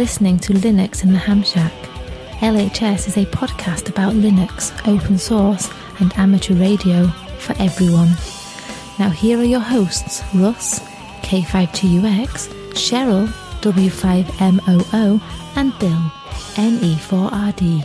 [0.00, 1.74] Listening to Linux in the Ham Shack.
[2.40, 5.68] LHS is a podcast about Linux, open source,
[5.98, 8.08] and amateur radio for everyone.
[8.98, 10.80] Now, here are your hosts Russ,
[11.20, 13.26] K5TUX, Cheryl,
[13.60, 15.20] W5MOO,
[15.56, 16.12] and Bill,
[16.56, 17.82] E NE4RD.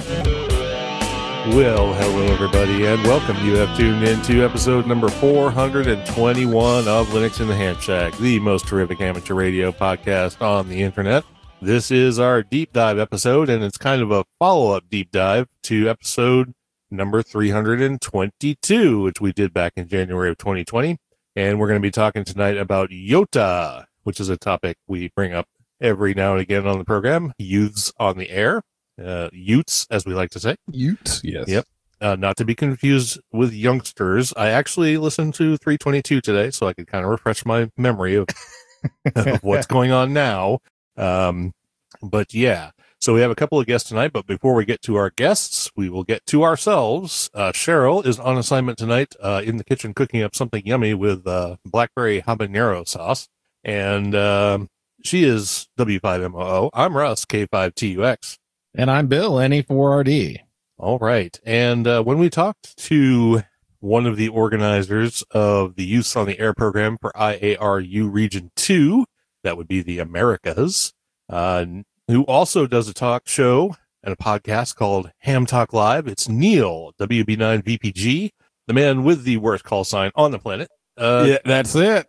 [1.54, 3.36] Well, hello everybody, and welcome.
[3.46, 8.40] You have tuned in to episode number 421 of Linux in the Ham Shack, the
[8.40, 11.26] most terrific amateur radio podcast on the internet.
[11.62, 15.48] This is our deep dive episode, and it's kind of a follow up deep dive
[15.64, 16.54] to episode
[16.92, 20.98] number 322, which we did back in January of 2020.
[21.36, 25.34] And we're going to be talking tonight about YOTA, which is a topic we bring
[25.34, 25.48] up
[25.82, 28.62] every now and again on the program youths on the air,
[29.04, 30.56] uh, Utes, as we like to say.
[30.72, 31.48] Utes, yes.
[31.48, 31.66] Yep.
[32.00, 34.34] Uh, not to be confused with youngsters.
[34.38, 38.28] I actually listened to 322 today, so I could kind of refresh my memory of,
[39.16, 40.60] of what's going on now.
[40.98, 41.54] Um,
[42.02, 44.14] but yeah, so we have a couple of guests tonight.
[44.14, 47.30] But before we get to our guests, we will get to ourselves.
[47.34, 51.28] Uh, Cheryl is on assignment tonight uh, in the kitchen cooking up something yummy with
[51.28, 53.28] uh, blackberry habanero sauce.
[53.64, 54.70] And um,
[55.04, 56.72] she is W5MOO.
[56.74, 58.38] I'm Russ, K5TUX.
[58.74, 60.40] And I'm Bill, E NE4RD.
[60.78, 61.40] All right.
[61.46, 63.44] And uh, when we talked to
[63.80, 69.06] one of the organizers of the Youth on the Air program for IARU Region 2,
[69.46, 70.92] that would be the Americas,
[71.30, 71.66] uh,
[72.08, 76.08] who also does a talk show and a podcast called Ham Talk Live.
[76.08, 78.32] It's Neil, WB9VPG,
[78.68, 80.68] the man with the worst call sign on the planet.
[80.98, 82.08] Uh, yeah, that's it.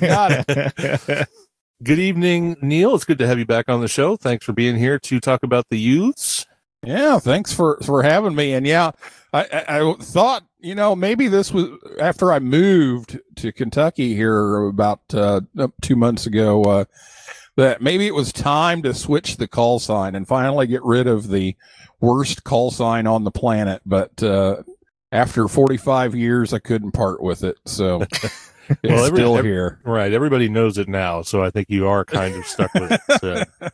[0.00, 1.28] Got it.
[1.82, 2.94] Good evening, Neil.
[2.94, 4.14] It's good to have you back on the show.
[4.14, 6.44] Thanks for being here to talk about the youths.
[6.84, 8.52] Yeah, thanks for for having me.
[8.54, 8.92] And yeah,
[9.32, 11.68] I, I, thought you know maybe this was
[12.00, 15.40] after I moved to Kentucky here about uh,
[15.82, 16.62] two months ago.
[16.62, 16.84] Uh,
[17.56, 21.28] that maybe it was time to switch the call sign and finally get rid of
[21.28, 21.54] the
[22.00, 23.82] worst call sign on the planet.
[23.84, 24.62] But uh,
[25.12, 27.58] after 45 years, I couldn't part with it.
[27.66, 28.06] So
[28.84, 29.80] Well, every- still every- here.
[29.84, 30.12] Right.
[30.12, 31.22] Everybody knows it now.
[31.22, 33.00] So I think you are kind of stuck with it.
[33.20, 33.42] So.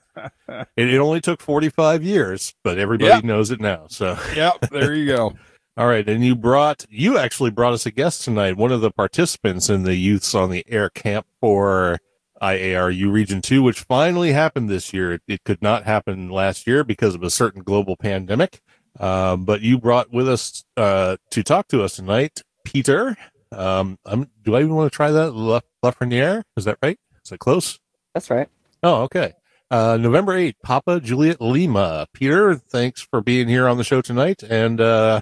[0.76, 3.24] It, it only took 45 years, but everybody Yep.
[3.24, 3.86] knows it now.
[3.88, 5.32] So, Yep, there you go.
[5.76, 6.08] all right.
[6.08, 9.82] And you brought, you actually brought us a guest tonight, one of the participants in
[9.82, 11.98] the Youths on the Air camp for
[12.40, 15.14] IARU Region 2, which finally happened this year.
[15.14, 18.60] It, it could not happen last year because of a certain global pandemic.
[18.98, 23.16] Um, but you brought with us uh, to talk to us tonight, Peter.
[23.52, 25.32] Um, I'm, do I even want to try that?
[25.32, 26.42] La, Lafreniere?
[26.56, 26.98] Is that right?
[27.24, 27.78] Is that close?
[28.14, 28.48] That's right.
[28.82, 29.32] Oh, okay.
[29.70, 32.06] Uh, November 8th, Papa Juliet Lima.
[32.12, 35.20] Peter, thanks for being here on the show tonight and uh,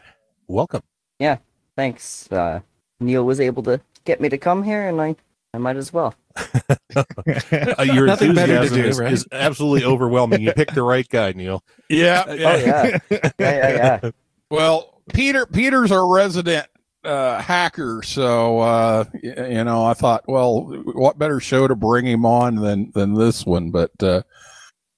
[0.49, 0.83] welcome.
[1.19, 1.39] Yeah,
[1.77, 2.31] thanks.
[2.31, 2.61] Uh,
[3.01, 5.17] Neil was able to get me to come here, and I,
[5.55, 6.15] I might as well.
[6.97, 9.13] Uh, your Nothing better to enthusiasm do, is, right?
[9.13, 10.41] is absolutely overwhelming.
[10.43, 11.63] You picked the right guy, Neil.
[11.89, 14.11] Yeah, Oh yeah, yeah, yeah, yeah.
[14.51, 16.67] Well, Peter Peter's our resident
[17.05, 22.25] uh, hacker, so uh, you know, I thought, well, what better show to bring him
[22.27, 23.71] on than than this one?
[23.71, 24.23] But uh,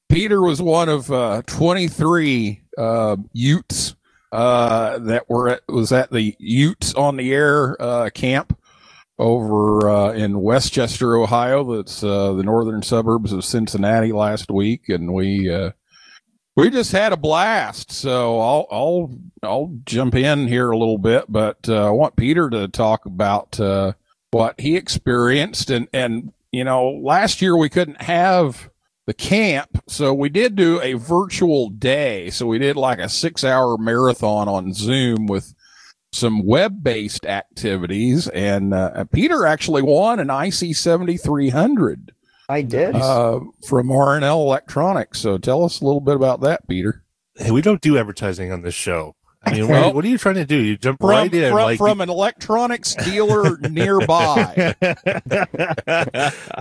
[0.08, 3.94] Peter was one of uh, 23 uh, Utes
[4.32, 8.58] uh, that were at, was at the Utes on the Air uh, camp
[9.18, 11.76] over uh, in Westchester, Ohio.
[11.76, 15.52] That's uh, the northern suburbs of Cincinnati last week, and we.
[15.52, 15.70] Uh,
[16.56, 21.26] we just had a blast, so I'll I'll I'll jump in here a little bit,
[21.28, 23.92] but uh, I want Peter to talk about uh,
[24.30, 28.70] what he experienced, and and you know, last year we couldn't have
[29.04, 32.30] the camp, so we did do a virtual day.
[32.30, 35.54] So we did like a six-hour marathon on Zoom with
[36.10, 42.12] some web-based activities, and uh, Peter actually won an IC seventy three hundred
[42.48, 42.94] I did.
[42.94, 45.18] uh, from RNL Electronics.
[45.20, 47.02] So tell us a little bit about that, Peter.
[47.36, 49.14] Hey, we don't do advertising on this show.
[49.44, 50.56] I mean, Well- what, what are you trying to do?
[50.56, 51.52] You jump From, right in.
[51.52, 54.74] from, like, from an electronics dealer nearby.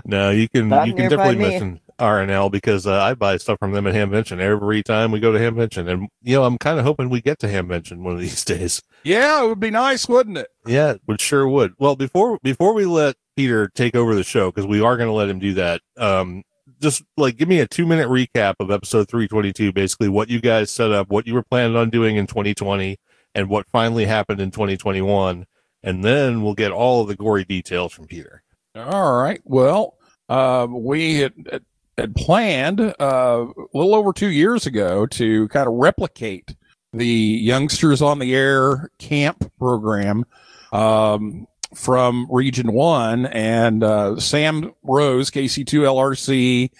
[0.06, 1.50] no, you can Not you can nearby definitely me.
[1.50, 5.32] mention RNL because uh, I buy stuff from them at Hamvention every time we go
[5.32, 8.20] to Hamvention, and you know I'm kind of hoping we get to Hamvention one of
[8.20, 8.82] these days.
[9.04, 10.48] Yeah, it would be nice, wouldn't it?
[10.68, 11.74] Yeah, it would sure would.
[11.80, 15.14] Well, before before we let Peter take over the show because we are going to
[15.14, 15.82] let him do that.
[15.98, 16.44] Um,
[16.82, 20.72] just like give me a two minute recap of episode 322, basically what you guys
[20.72, 22.98] set up, what you were planning on doing in 2020,
[23.34, 25.46] and what finally happened in 2021.
[25.84, 28.44] And then we'll get all of the gory details from Peter.
[28.76, 29.40] All right.
[29.44, 29.98] Well,
[30.28, 31.62] uh, we had,
[31.98, 36.56] had planned uh, a little over two years ago to kind of replicate
[36.92, 40.26] the Youngsters on the Air camp program
[40.72, 43.26] um, from Region 1.
[43.28, 46.72] And uh, Sam Rose, KC2LRC,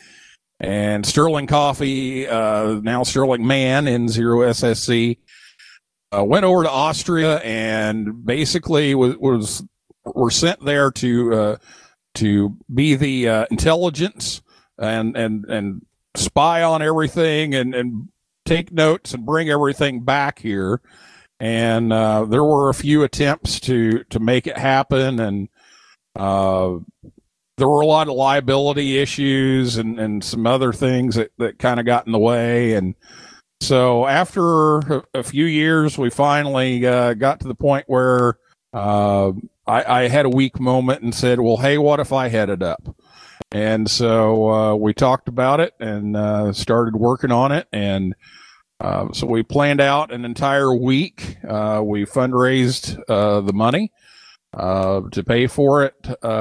[0.60, 5.18] and Sterling Coffey, uh, now Sterling Mann in Zero SSC,
[6.16, 9.64] uh, went over to Austria and basically was, was
[10.06, 11.58] were sent there to uh,
[12.16, 14.42] to be the uh, intelligence
[14.78, 18.10] and and and spy on everything and and
[18.46, 20.82] take notes and bring everything back here.
[21.40, 25.50] And uh, there were a few attempts to to make it happen, and
[26.16, 26.78] uh,
[27.58, 31.80] there were a lot of liability issues and and some other things that that kind
[31.80, 32.74] of got in the way.
[32.74, 32.96] And
[33.60, 38.38] so after a, a few years, we finally uh, got to the point where.
[38.74, 39.32] Uh,
[39.68, 42.96] I, I, had a weak moment and said, well, hey, what if I headed up?
[43.52, 47.68] And so uh, we talked about it and uh, started working on it.
[47.72, 48.16] And
[48.80, 51.38] uh, so we planned out an entire week.
[51.48, 53.92] Uh, we fundraised uh, the money
[54.54, 55.96] uh, to pay for it.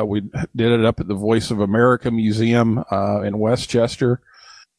[0.07, 0.21] we
[0.55, 2.83] did it up at the Voice of America Museum
[3.25, 4.21] in Westchester.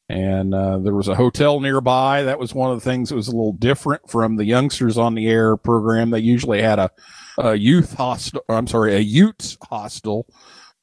[0.08, 2.24] And there was a hotel nearby.
[2.24, 5.16] That was one of the things that was a little different from the Youngsters on
[5.16, 6.12] the Air program.
[6.12, 6.92] They usually had a
[7.38, 8.44] a youth hostel.
[8.50, 10.28] I'm sorry, a youth hostel.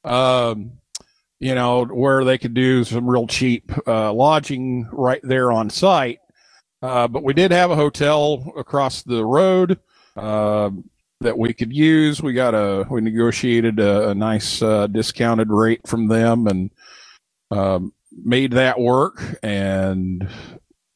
[0.03, 0.73] Um,
[1.39, 6.19] you know, where they could do some real cheap uh, lodging right there on site.
[6.83, 9.79] Uh, but we did have a hotel across the road
[10.17, 10.69] uh,
[11.21, 12.21] that we could use.
[12.21, 16.71] We got a we negotiated a, a nice uh, discounted rate from them and
[17.51, 19.39] um, made that work.
[19.41, 20.27] And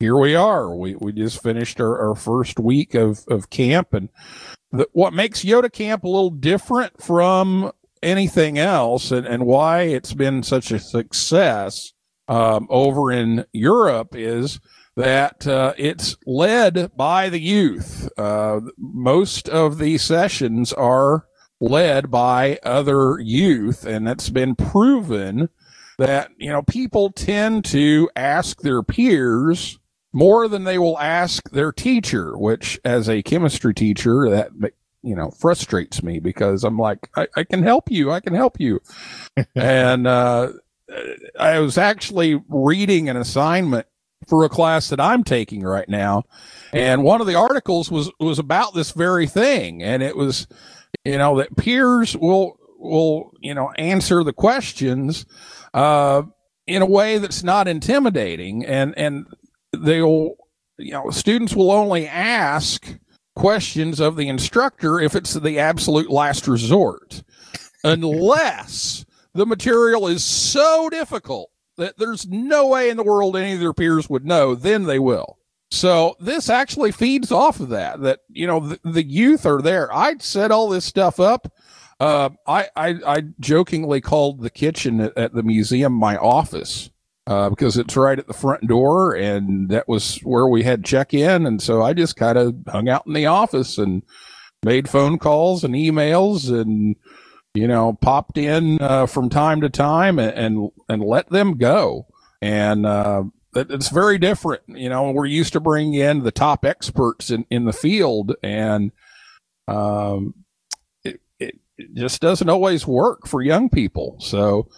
[0.01, 0.75] here we are.
[0.75, 4.09] We we just finished our, our first week of of camp and
[4.73, 7.71] the, what makes YOTA Camp a little different from
[8.03, 11.93] anything else and, and why it's been such a success
[12.27, 14.59] um, over in Europe is
[14.97, 18.09] that uh, it's led by the youth.
[18.17, 21.27] Uh, most of the sessions are
[21.61, 25.49] led by other youth, and it's been proven
[25.99, 29.79] that you know people tend to ask their peers
[30.13, 34.49] more than they will ask their teacher, which as a chemistry teacher, that,
[35.03, 38.11] you know, frustrates me because I'm like, I, I can help you.
[38.11, 38.81] I can help you.
[39.55, 40.53] and, uh,
[41.37, 43.85] I was actually reading an assignment
[44.27, 46.23] for a class that I'm taking right now.
[46.73, 49.81] And one of the articles was, was about this very thing.
[49.81, 50.47] And it was,
[51.05, 55.25] you know, that peers will, will, you know, answer the questions,
[55.73, 56.23] uh,
[56.67, 58.65] in a way that's not intimidating.
[58.65, 59.25] And, and
[59.71, 60.35] they'll,
[60.77, 62.99] you know, students will only ask
[63.35, 67.23] questions of the instructor if it's the absolute last resort,
[67.83, 73.73] unless the material is so difficult there's no way in the world any of their
[73.73, 75.37] peers would know, then they will.
[75.69, 79.93] So this actually feeds off of that, that, you know, the, the youth are there.
[79.93, 81.51] I set all this stuff up.
[81.99, 86.89] Uh, I, I, I jokingly called the kitchen at, at the museum my office
[87.25, 91.13] uh, because it's right at the front door, and that was where we had check
[91.13, 91.45] in.
[91.45, 94.03] And so I just kind of hung out in the office and
[94.63, 96.95] made phone calls and emails, and
[97.57, 102.07] you know, popped in uh, from time to time and, and, and let them go.
[102.41, 103.23] And uh,
[103.55, 104.61] it's very different.
[104.67, 108.91] You know, we're used to bringing in the top experts in, in the field, and
[109.67, 110.35] um,
[111.03, 114.17] it, it, it just doesn't always work for young people.
[114.19, 114.69] So.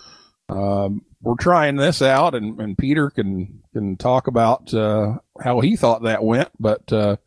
[0.47, 5.75] Um, we're trying this out, and, and Peter can can talk about uh, how he
[5.75, 7.17] thought that went, but uh,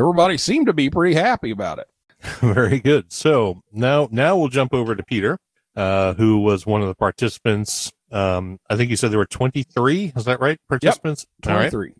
[0.00, 1.88] everybody seemed to be pretty happy about it.
[2.40, 3.12] Very good.
[3.12, 5.38] So now now we'll jump over to Peter,
[5.76, 7.92] uh, who was one of the participants.
[8.12, 10.12] Um, I think you said there were twenty three.
[10.16, 10.58] Is that right?
[10.68, 11.26] Participants.
[11.44, 11.94] Yep, twenty three.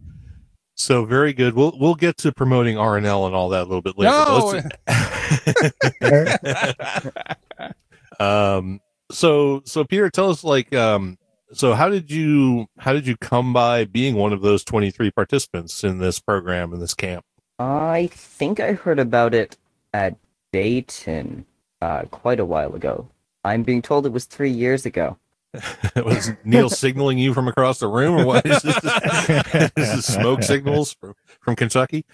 [0.75, 1.55] So very good.
[1.55, 4.65] We'll we'll get to promoting RNL and all that a little bit later.
[8.21, 8.21] No.
[8.59, 8.81] um.
[9.11, 11.19] So so Peter, tell us like um
[11.53, 15.83] so how did you how did you come by being one of those 23 participants
[15.85, 17.25] in this program in this camp
[17.59, 19.57] i think i heard about it
[19.93, 20.17] at
[20.53, 21.45] dayton
[21.81, 23.09] uh, quite a while ago
[23.45, 25.17] i'm being told it was three years ago
[25.97, 30.43] was neil signaling you from across the room or what is this, is this smoke
[30.43, 32.05] signals from, from kentucky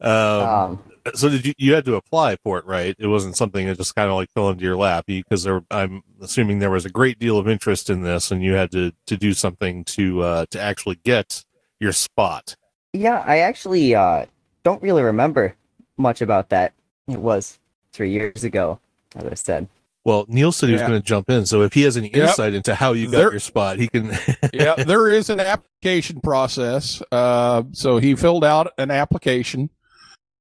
[0.00, 0.78] um, um,
[1.14, 1.54] so did you?
[1.56, 2.96] You had to apply for it, right?
[2.98, 5.62] It wasn't something that just kind of like fell into your lap because there.
[5.70, 8.92] I'm assuming there was a great deal of interest in this, and you had to
[9.06, 11.44] to do something to uh, to actually get
[11.80, 12.56] your spot.
[12.92, 14.26] Yeah, I actually uh,
[14.62, 15.56] don't really remember
[15.96, 16.72] much about that.
[17.08, 17.58] It was
[17.92, 18.78] three years ago,
[19.16, 19.68] as I said.
[20.04, 20.88] Well, Neil said he was Yeah.
[20.88, 22.28] going to jump in, so if he has any Yep.
[22.28, 24.10] insight into how you got There- your spot, he can.
[24.52, 27.02] yeah, there is an application process.
[27.10, 29.70] Uh, so he filled out an application,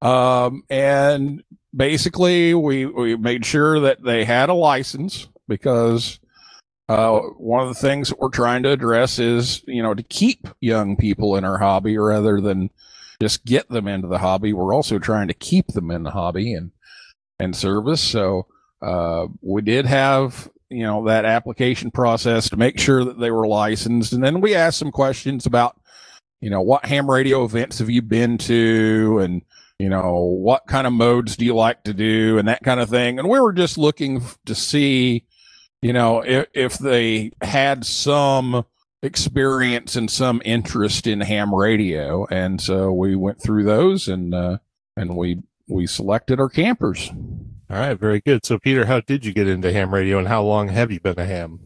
[0.01, 1.43] um, and
[1.75, 6.19] basically we we made sure that they had a license because
[6.89, 10.45] uh, one of the things that we're trying to address is you know to keep
[10.59, 12.69] young people in our hobby rather than
[13.23, 14.51] just get them into the hobby.
[14.51, 16.71] We're also trying to keep them in the hobby and
[17.39, 18.01] and service.
[18.01, 18.47] So
[18.81, 23.47] uh, we did have you know that application process to make sure that they were
[23.47, 25.79] licensed and then we asked some questions about
[26.41, 29.43] you know what ham radio events have you been to and
[29.77, 32.89] you know what kind of modes do you like to do and that kind of
[32.89, 35.23] thing and we were just looking to see
[35.83, 38.65] you know if, if they had some
[39.03, 44.57] experience and some interest in ham radio and so we went through those and uh
[44.95, 47.11] and we we selected our campers
[47.69, 48.45] All right, very good.
[48.45, 51.17] So, Peter, how did you get into ham radio, and how long have you been
[51.17, 51.59] a ham?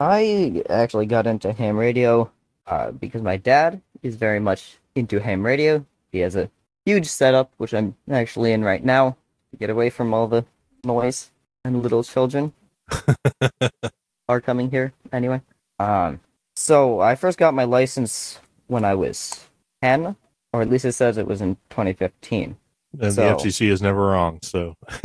[0.00, 2.32] I actually got into ham radio
[2.66, 5.86] uh, because my dad is very much into ham radio.
[6.10, 6.50] He has a
[6.84, 9.16] huge setup, which I'm actually in right now,
[9.52, 10.44] to get away from all the
[10.82, 11.30] noise
[11.64, 12.52] and little children
[14.28, 15.42] are coming here anyway.
[15.78, 16.18] Um,
[16.62, 18.38] so I first got my license
[18.68, 19.48] when I was
[19.82, 20.14] 10,
[20.52, 22.56] or at least it says it was in 2015.
[23.00, 24.38] And So- the FCC is never wrong.
[24.42, 24.76] So,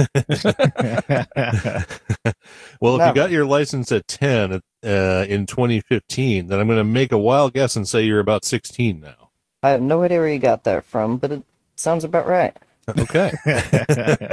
[2.82, 3.08] well, if No.
[3.08, 7.18] you got your license at 10 uh, in 2015, then I'm going to make a
[7.18, 9.30] wild guess and say you're about 16 now.
[9.64, 11.44] I have no idea where you got that from, but it
[11.76, 12.56] sounds about right.
[12.98, 13.32] Okay.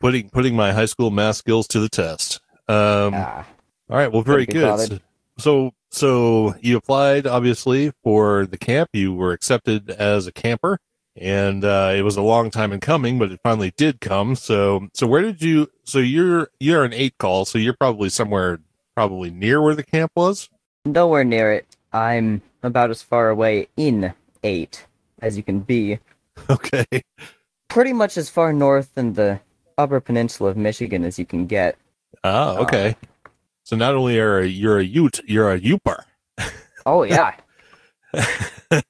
[0.00, 2.40] putting putting my high school math skills to the test.
[2.68, 3.46] Um, Ah,
[3.88, 4.12] All right.
[4.12, 5.00] Well, very good.
[5.38, 8.90] So, so you applied obviously for the camp.
[8.92, 10.78] You were accepted as a camper,
[11.16, 14.34] and uh, it was a long time in coming, but it finally did come.
[14.34, 15.70] So, so where did you?
[15.84, 17.44] So you're you're an eight call.
[17.44, 18.60] So you're probably somewhere
[18.94, 20.48] probably near where the camp was.
[20.84, 21.66] nowhere near it.
[21.92, 24.84] I'm about as far away in 8
[25.22, 25.98] as you can be.
[26.50, 26.84] Okay.
[27.68, 29.40] Pretty much as far north in the
[29.76, 31.76] upper peninsula of Michigan as you can get.
[32.24, 32.96] Oh, okay.
[33.68, 36.04] So not only are you're a Ute, you're a Uper.
[36.86, 37.34] Oh, yeah.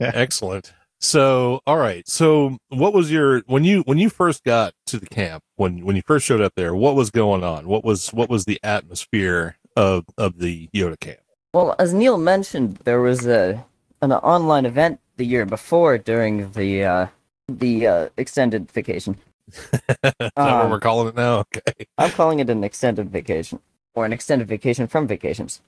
[0.00, 0.72] Excellent.
[0.98, 2.08] So, all right.
[2.08, 5.94] So, what was your when you when you first got to the camp when when
[5.94, 6.74] you first showed up there?
[6.74, 7.68] What was going on?
[7.68, 11.20] What was what was the atmosphere of of the YOTA camp?
[11.54, 13.64] Well, as Neil mentioned, there was a
[14.02, 17.06] an online event the year before during the uh,
[17.48, 19.16] the uh, extended vacation.
[20.04, 21.38] Is that what Um, we're calling it now?
[21.56, 21.86] Okay.
[21.98, 23.60] I'm calling it an extended vacation
[23.94, 25.60] or an extended vacation from vacations.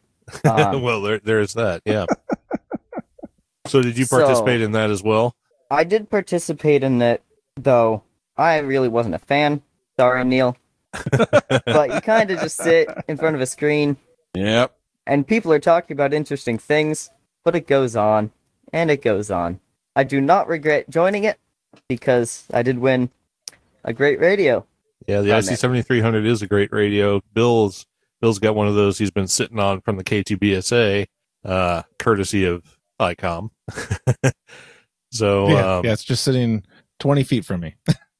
[0.44, 1.82] Um, well, there there's that.
[1.84, 2.06] Yeah.
[3.66, 5.34] so, did you So- participate in that as well?
[5.70, 7.22] I did participate in it,
[7.56, 8.02] though
[8.36, 9.62] I really wasn't a fan.
[9.98, 10.56] Sorry, Neil.
[11.66, 13.96] but you kind of just sit in front of a screen
[14.36, 17.08] yep and people are talking about interesting things,
[17.44, 18.30] but it goes on
[18.74, 19.58] and it goes on.
[19.96, 21.38] I do not regret joining it
[21.88, 23.08] because I did win
[23.84, 24.66] a great radio.
[25.06, 27.20] Yeah, the IC seventy three hundred is a great radio.
[27.32, 27.86] Bill's
[28.20, 28.98] Bill's got one of those.
[28.98, 31.06] He's been sitting on from the KTBSA,
[31.44, 33.50] uh, courtesy of ICOM.
[35.10, 36.64] so yeah, um, yeah, it's just sitting
[37.00, 37.74] 20 feet from me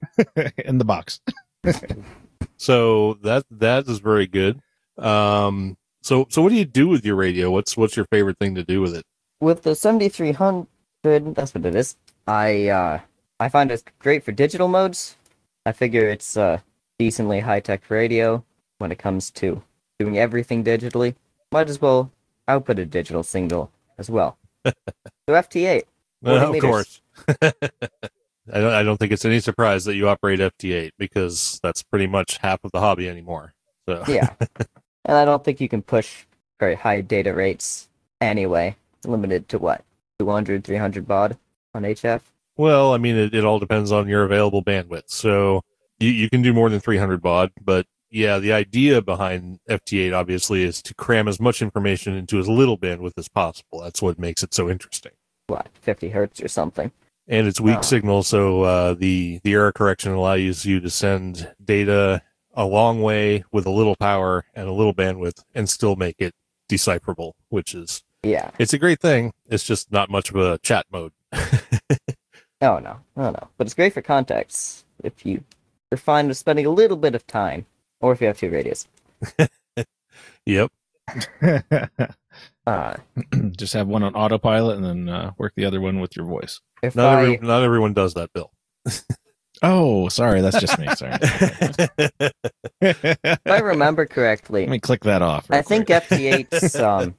[0.64, 1.20] in the box.
[2.56, 4.60] so that that is very good.
[4.98, 7.50] Um, so so what do you do with your radio?
[7.50, 9.04] What's what's your favorite thing to do with it?
[9.40, 11.96] With the 7300, that's what it is.
[12.26, 13.00] I uh
[13.38, 15.16] I find it great for digital modes.
[15.64, 16.62] I figure it's a
[16.98, 18.44] decently high-tech radio
[18.78, 19.62] when it comes to
[19.98, 21.14] doing everything digitally.
[21.52, 22.10] Might as well
[22.48, 24.38] output a digital signal as well.
[24.66, 24.72] so
[25.28, 25.84] FT8.
[26.24, 27.00] 40 Uh, of course.
[28.52, 32.06] I don't I don't think it's any surprise that you operate FT8 because that's pretty
[32.06, 33.54] much half of the hobby anymore.
[33.88, 34.30] So Yeah.
[35.04, 36.24] and I don't think you can push
[36.58, 37.88] very high data rates
[38.20, 38.76] anyway.
[38.98, 39.84] It's limited to what?
[40.18, 41.36] 200, 300 baud
[41.74, 42.20] on HF?
[42.56, 45.04] Well, I mean, it, it all depends on your available bandwidth.
[45.08, 45.62] So
[45.98, 50.62] you, you can do more than 300 baud, but yeah, the idea behind FT8 obviously
[50.64, 53.80] is to cram as much information into as little bandwidth as possible.
[53.80, 55.12] That's what makes it so interesting.
[55.46, 55.68] What?
[55.80, 56.92] 50 hertz or something?
[57.28, 57.82] And it's weak Oh.
[57.82, 62.20] signal, so uh, the the error correction allows you to send data
[62.54, 66.34] a long way with a little power and a little bandwidth, and still make it
[66.68, 67.36] decipherable.
[67.48, 68.50] Which is Yeah.
[68.58, 69.32] it's a great thing.
[69.48, 71.12] It's just not much of a chat mode.
[72.62, 73.48] Oh no, oh no.
[73.58, 75.44] But it's great for contacts if you
[75.92, 77.66] are fine with spending a little bit of time,
[78.00, 78.88] or if you have two radios.
[80.46, 80.72] Yep.
[82.66, 82.94] Uh,
[83.56, 86.60] Just have one on autopilot and then uh, work the other one with your voice.
[86.82, 88.50] if Not I every, not everyone does that, Bill.
[89.64, 90.88] Oh, sorry, that's just me.
[90.96, 91.12] Sorry.
[92.80, 95.48] if I remember correctly, Let me click that off.
[95.48, 96.02] real I think quick.
[96.02, 97.14] FT8's um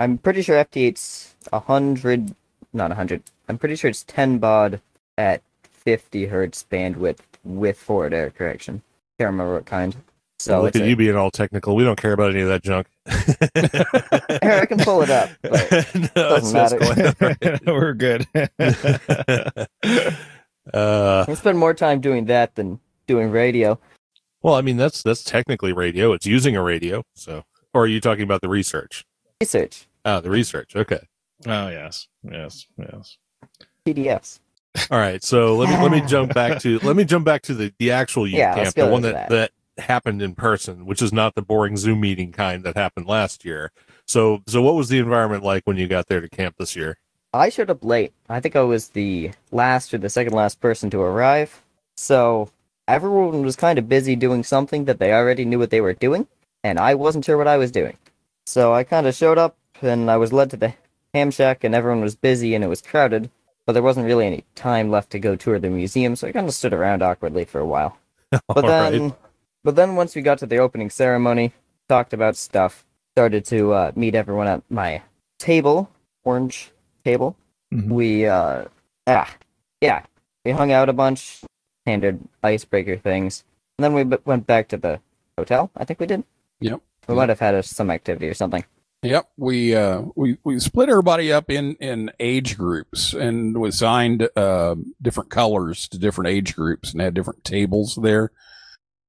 [0.00, 2.34] I'm pretty sure FT8's a hundred
[2.76, 3.22] not a hundred.
[3.48, 4.80] I'm pretty sure it's ten baud
[5.18, 8.82] at fifty hertz bandwidth with forward error correction.
[9.18, 9.96] Can't remember what kind.
[10.38, 11.74] So Look at a- you being all technical.
[11.74, 12.86] We don't care about any of that junk.
[13.06, 16.78] I can pull it up, no, doesn't matter.
[17.16, 18.26] quite We're good.
[18.34, 19.66] right.
[20.74, 23.78] uh, I spend more time doing that than doing radio.
[24.42, 26.12] well, I mean, that's that's technically radio.
[26.12, 27.02] It's using a radio.
[27.14, 29.04] So, or are you talking about the research?
[29.40, 29.86] Research.
[30.04, 30.76] Ah, the research.
[30.76, 31.00] Okay.
[31.46, 33.18] Oh yes, yes, yes.
[33.84, 34.40] PDFs.
[34.90, 37.54] All right, so let me let me jump back to let me jump back to
[37.54, 39.52] the the actual youth Yeah, camp, the one that, that.
[39.76, 43.44] that happened in person, which is not the boring Zoom meeting kind that happened last
[43.44, 43.72] year.
[44.06, 46.98] So so what was the environment like when you got there to camp this year?
[47.32, 48.12] I showed up late.
[48.28, 51.62] I think I was the last or the second last person to arrive.
[51.96, 52.50] So
[52.88, 56.26] everyone was kind of busy doing something that they already knew what they were doing,
[56.64, 57.96] and I wasn't sure what I was doing.
[58.46, 60.74] So I kind of showed up and I was led to the
[61.16, 63.30] ham shack, and everyone was busy and it was crowded,
[63.64, 66.46] but there wasn't really any time left to go tour the museum, so I kind
[66.46, 67.96] of stood around awkwardly for a while.
[68.48, 68.90] But All right.
[68.90, 69.14] then,
[69.64, 71.52] but then once we got to the opening ceremony,
[71.88, 75.02] talked about stuff, started to uh, meet everyone at my
[75.38, 75.88] table,
[76.24, 76.70] orange
[77.04, 77.36] table.
[77.72, 77.88] Mhm.
[77.88, 78.64] We uh,
[79.06, 79.30] ah,
[79.80, 80.02] yeah,
[80.44, 81.40] we hung out a bunch,
[81.86, 83.44] handed icebreaker things,
[83.78, 85.00] and then we b- went back to the
[85.38, 85.70] hotel.
[85.76, 86.24] I think we did.
[86.60, 86.80] Yep.
[87.08, 88.64] We might have had a, some activity or something.
[89.06, 94.74] Yep, we uh, we we split everybody up in in age groups and assigned uh,
[95.00, 98.32] different colors to different age groups and had different tables there.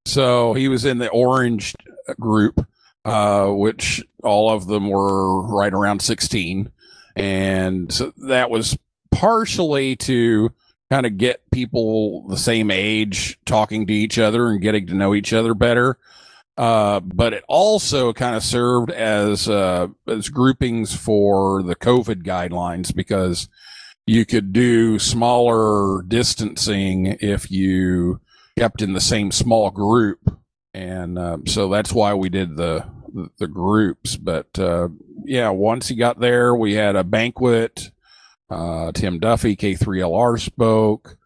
[0.06, 1.76] So he was in the orange
[2.20, 2.68] group,
[3.06, 6.72] uh, which all of them were right around sixteen,
[7.16, 8.78] and so that was
[9.10, 10.52] partially to
[10.92, 15.16] kind of get people the same age talking to each other and getting to know
[15.16, 15.98] each other better
[16.58, 22.94] uh, but it also kind of served as uh, as groupings for the COVID guidelines
[22.96, 23.48] because
[24.08, 28.22] you could do smaller distancing if you
[28.58, 30.36] kept in the same small group,
[30.74, 32.86] and um, so that's why we did the
[33.38, 34.18] the groups.
[34.18, 34.90] But uh,
[35.26, 37.92] yeah, once he got there, we had a banquet.
[38.50, 41.18] Uh, Tim Duffy, K3LR spoke.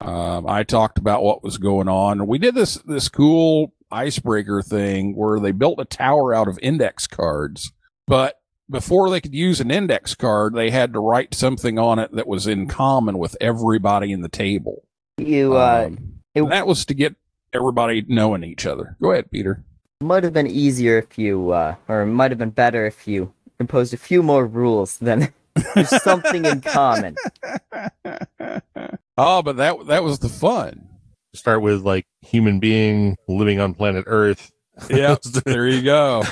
[0.00, 2.26] Um, I talked about what was going on.
[2.26, 7.06] We did this this cool icebreaker thing where they built a tower out of index
[7.06, 7.72] cards,
[8.06, 8.36] but
[8.68, 12.26] before they could use an index card, they had to write something on it that
[12.28, 14.84] was in common with everybody in the table.
[15.18, 17.16] You uh, Um, it- that was to get
[17.52, 18.96] everybody knowing each other.
[19.02, 19.64] Go ahead, Peter.
[20.00, 23.32] might have been easier if you, uh, or it might have been better if you
[23.58, 25.32] imposed a few more rules than
[25.74, 27.16] there's something in common.
[29.18, 30.88] oh, but that that was the fun.
[31.34, 34.50] Start with like human being living on planet Earth.
[34.88, 36.22] Yeah, there you go.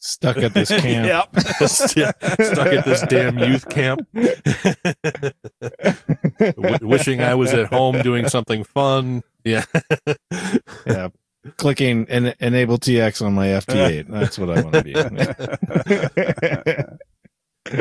[0.00, 1.28] Stuck at this camp.
[1.66, 4.00] St- stuck at this damn youth camp.
[6.40, 9.22] W- wishing I was at home doing something fun.
[9.44, 9.64] Yeah.
[10.86, 11.08] Yeah.
[11.56, 14.08] Clicking en- enable TX on my FT8.
[14.08, 14.94] That's what I want to be.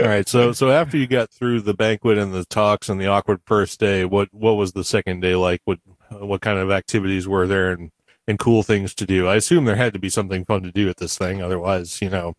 [0.01, 0.27] All right.
[0.27, 3.79] So so after you got through the banquet and the talks and the awkward first
[3.79, 5.61] day, what what was the second day like?
[5.65, 7.91] What what kind of activities were there and
[8.27, 9.27] and cool things to do?
[9.27, 11.41] I assume there had to be something fun to do at this thing.
[11.41, 12.33] Otherwise, you know,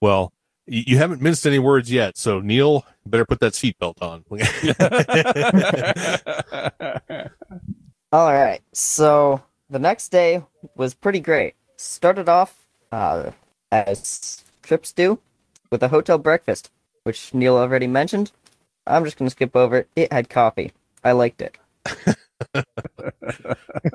[0.00, 0.32] well,
[0.66, 2.16] you haven't minced any words yet.
[2.16, 4.24] So Neil, better put that seatbelt on.
[8.12, 8.60] All right.
[8.72, 10.42] So the next day
[10.74, 11.54] was pretty great.
[11.76, 13.30] Started off uh,
[13.70, 15.18] as trips do
[15.70, 16.70] with a hotel breakfast,
[17.04, 18.32] which Neil already mentioned.
[18.86, 19.88] I'm just going to skip over it.
[19.96, 20.72] It had coffee.
[21.04, 21.56] I liked it.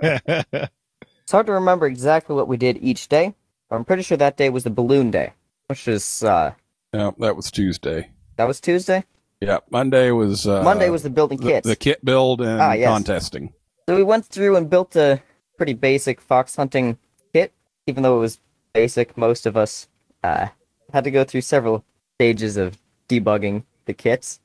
[0.04, 3.36] It's hard to remember exactly what we did each day,
[3.69, 5.34] but I'm pretty sure that day was the balloon day,
[5.67, 6.54] which is uh,
[6.93, 8.10] yeah, that was Tuesday.
[8.36, 9.06] that was Tuesday.
[9.39, 12.89] Yeah, Monday was uh, Monday was the building the, the kit build and Ah, yes.
[12.91, 13.54] contesting.
[13.88, 15.21] So we went through and built a
[15.58, 16.97] pretty basic fox hunting
[17.34, 17.54] kit.
[17.88, 18.39] Even though it was
[18.73, 19.88] basic, most of us
[20.23, 20.47] uh,
[20.93, 21.84] had to go through several
[22.15, 22.77] stages of
[23.08, 24.39] debugging the kits.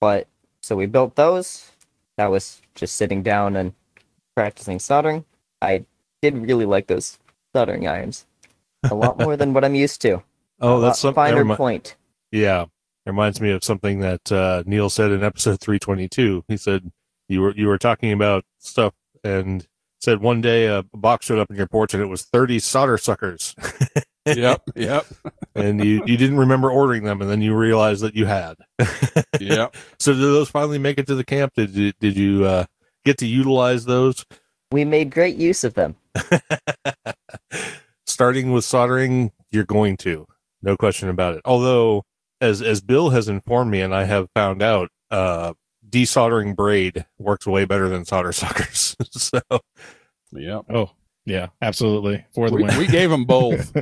[0.00, 0.26] But
[0.62, 1.70] so we built those.
[2.16, 3.72] That was just sitting down and
[4.34, 5.24] practicing soldering.
[5.60, 5.84] I
[6.20, 7.18] did really like those
[7.54, 8.26] soldering irons
[8.90, 10.22] a lot more than what I'm used to.
[10.60, 11.14] oh, A that's lot something.
[11.14, 11.96] finer never mi- point.
[12.30, 12.62] Yeah.
[12.62, 16.44] It reminds me of something that uh, Neil said in episode 322.
[16.48, 16.90] He said
[17.28, 19.66] you were you were talking about stuff and
[20.00, 22.96] said one day a box showed up in your porch and it was 30 solder
[22.98, 23.54] suckers.
[24.26, 24.62] Yep.
[24.76, 25.06] Yep.
[25.54, 28.56] and you, you didn't remember ordering them and then you realized that you had.
[29.40, 29.74] Yep.
[29.98, 31.54] So did those finally make it to the camp?
[31.56, 32.64] Did you, did you uh,
[33.04, 34.24] get to utilize those?
[34.70, 35.96] We made great use of them.
[38.06, 40.26] Starting with soldering, you're going to,
[40.62, 41.40] no question about it.
[41.44, 42.04] Although,
[42.40, 45.54] as as Bill has informed me, and I have found out, uh,
[45.88, 48.94] desoldering braid works way better than solder suckers.
[49.10, 49.40] so
[50.32, 50.60] yeah.
[50.68, 50.90] Oh,
[51.24, 52.24] yeah, absolutely.
[52.34, 52.78] For the We, win.
[52.78, 53.72] we gave them both.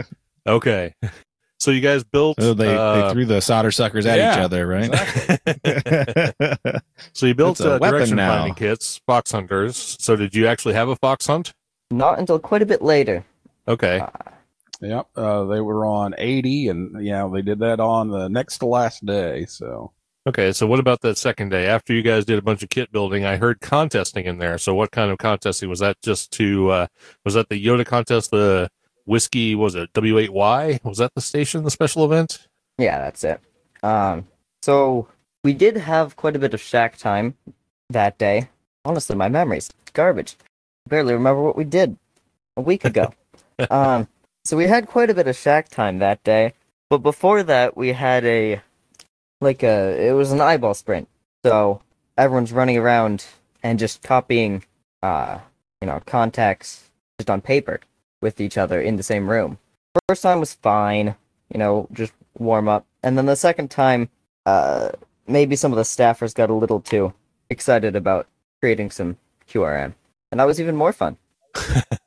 [0.46, 0.94] Okay,
[1.58, 2.40] so you guys built.
[2.40, 4.90] So they, uh, they threw the solder suckers at yeah, each other, right?
[7.12, 8.36] so you built a uh, weapon direction now.
[8.36, 9.96] finding kits, fox hunters.
[10.00, 11.52] So did you actually have a fox hunt?
[11.90, 13.24] Not until quite a bit later.
[13.68, 14.02] Okay.
[14.80, 15.08] Yep.
[15.14, 19.04] Uh, they were on 80, and yeah, they did that on the next to last
[19.04, 19.44] day.
[19.46, 19.92] So
[20.26, 21.66] Okay, so what about that second day?
[21.66, 24.58] After you guys did a bunch of kit building, I heard contesting in there.
[24.58, 25.96] So what kind of contesting was that?
[26.02, 26.86] Just to uh
[27.24, 28.30] was that the YOTA contest?
[28.30, 28.70] The
[29.10, 30.84] whiskey was it W8Y?
[30.84, 32.46] Was that the station, the special event?
[32.78, 33.40] Yeah, that's it.
[33.82, 34.28] Um,
[34.62, 35.08] so
[35.42, 37.34] we did have quite a bit of shack time
[37.90, 38.48] that day.
[38.84, 40.36] Honestly, my memory's garbage.
[40.88, 41.96] Barely remember what we did
[42.56, 43.12] a week ago.
[43.70, 44.06] um,
[44.44, 46.54] so we had quite a bit of shack time that day,
[46.88, 48.62] but before that, we had a
[49.40, 51.08] like a it was an eyeball sprint.
[51.44, 51.82] So
[52.16, 53.26] everyone's running around
[53.62, 54.62] and just copying,
[55.02, 55.38] uh,
[55.82, 57.80] you know, contacts just on paper
[58.20, 59.58] with each other in the same room.
[60.08, 61.16] First time was fine,
[61.52, 62.86] you know, just warm up.
[63.02, 64.08] And then the second time,
[64.46, 64.90] uh,
[65.26, 67.12] maybe some of the staffers got a little too
[67.48, 68.26] excited about
[68.60, 69.16] creating some
[69.48, 69.94] QRM.
[70.30, 71.16] And that was even more fun.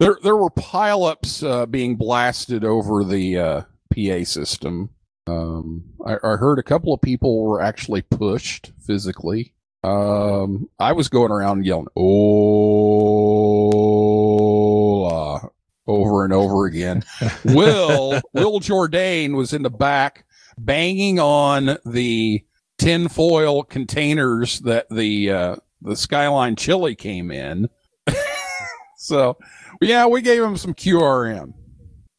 [0.00, 3.60] there there were pileups uh, being blasted over the uh,
[3.94, 4.88] PA system.
[5.26, 9.52] Um, I, I heard a couple of people were actually pushed physically.
[9.82, 13.83] Um, I was going around yelling "Ola"
[15.86, 17.04] over and over again.
[17.44, 20.24] Will Will Jourdain was in the back
[20.58, 22.44] banging on the
[22.78, 27.68] tinfoil containers that the uh, the Skyline chili came in.
[28.96, 29.36] so,
[29.80, 31.52] yeah, we gave him some QRM.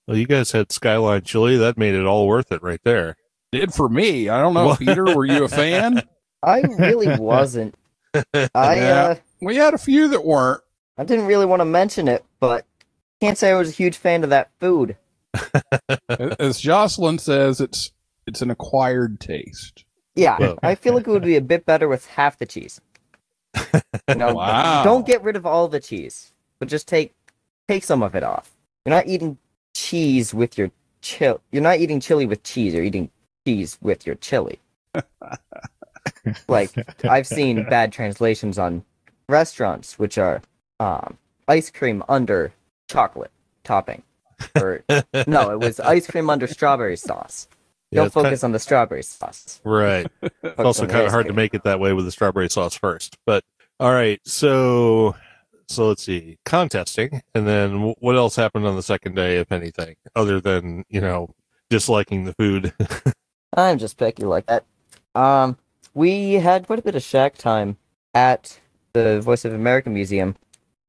[0.08, 1.58] Well, you guys had Skyline Chili.
[1.58, 3.18] That made it all worth it right there.
[3.52, 4.30] Did for me.
[4.30, 4.80] I don't know, What?
[4.80, 5.04] Peter.
[5.04, 6.04] Were you a fan?
[6.44, 7.74] I really wasn't.
[8.14, 9.04] I Yeah.
[9.04, 10.62] uh, We had a few that weren't.
[10.98, 12.66] I didn't really want to mention it, but
[13.26, 14.96] can't say I was a huge fan of that food.
[16.40, 17.92] As Jocelyn says, it's
[18.28, 19.84] it's an acquired taste.
[20.16, 22.80] Yeah, Well- I feel like it would be a bit better with half the cheese.
[24.08, 24.84] You know, Wow.
[24.84, 27.14] don't get rid of all the cheese, but just take
[27.68, 28.52] take some of it off.
[28.86, 29.38] You're not eating
[29.74, 31.42] cheese with your chill.
[31.52, 32.74] You're not eating chili with cheese.
[32.74, 33.10] You're eating
[33.46, 34.60] cheese with your chili.
[36.48, 36.72] like
[37.06, 38.84] I've seen bad translations on
[39.28, 40.42] restaurants, which are
[40.80, 42.54] um, ice cream under
[42.90, 43.32] chocolate
[43.64, 44.04] topping,
[44.56, 44.84] or
[45.28, 47.48] no, it was ice cream under strawberry sauce.
[47.92, 49.62] Yeah, Don't it's kind- focus on the strawberry sauce.
[49.64, 50.08] right.
[50.44, 53.18] It's also kind of hard to make it that way with the strawberry sauce first.
[53.26, 53.44] But
[53.80, 55.16] all right, so
[55.68, 59.96] so let's see, contesting, and then what else happened on the second day, if anything,
[60.16, 61.30] other than you know
[61.70, 62.74] disliking the food.
[63.58, 64.66] I'm just picky like that.
[65.16, 65.58] Um,
[65.94, 67.78] we had quite a bit of shack time
[68.14, 68.60] at
[68.94, 70.36] the Voice of America Museum.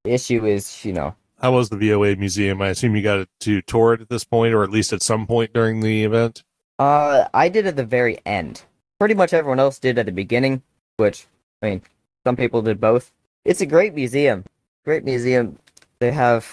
[0.05, 2.63] The issue is, you know, How was the VOA museum?
[2.63, 5.27] I assume you got to tour it at this point, or at least at some
[5.27, 6.43] point during the event.
[6.79, 8.63] uh, I did at the very end.
[8.99, 10.63] Pretty much everyone else did at the beginning,
[10.97, 11.27] which,
[11.63, 11.83] I mean,
[12.25, 13.13] some people did both.
[13.45, 14.45] It's a great museum.
[14.85, 15.59] Great museum.
[15.99, 16.51] They have,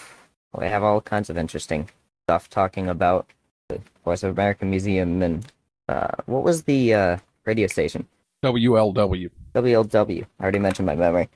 [0.52, 1.90] well, they have all kinds of interesting
[2.26, 3.28] stuff talking about
[3.70, 5.46] the Voice of America Museum and,
[5.88, 8.06] uh, what was the, uh, radio station?
[8.44, 9.30] WLW.
[9.56, 10.26] WLW.
[10.40, 11.30] I already mentioned my memory.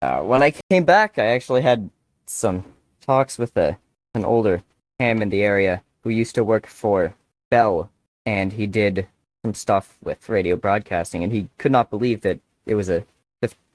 [0.00, 1.88] Uh, when I came back, I actually had
[2.26, 2.64] some
[3.00, 3.78] talks with a,
[4.14, 4.62] an older
[4.98, 7.14] ham in the area who used to work for
[7.50, 7.90] Bell,
[8.24, 9.06] and he did
[9.44, 13.04] some stuff with radio broadcasting, and he could not believe that it was a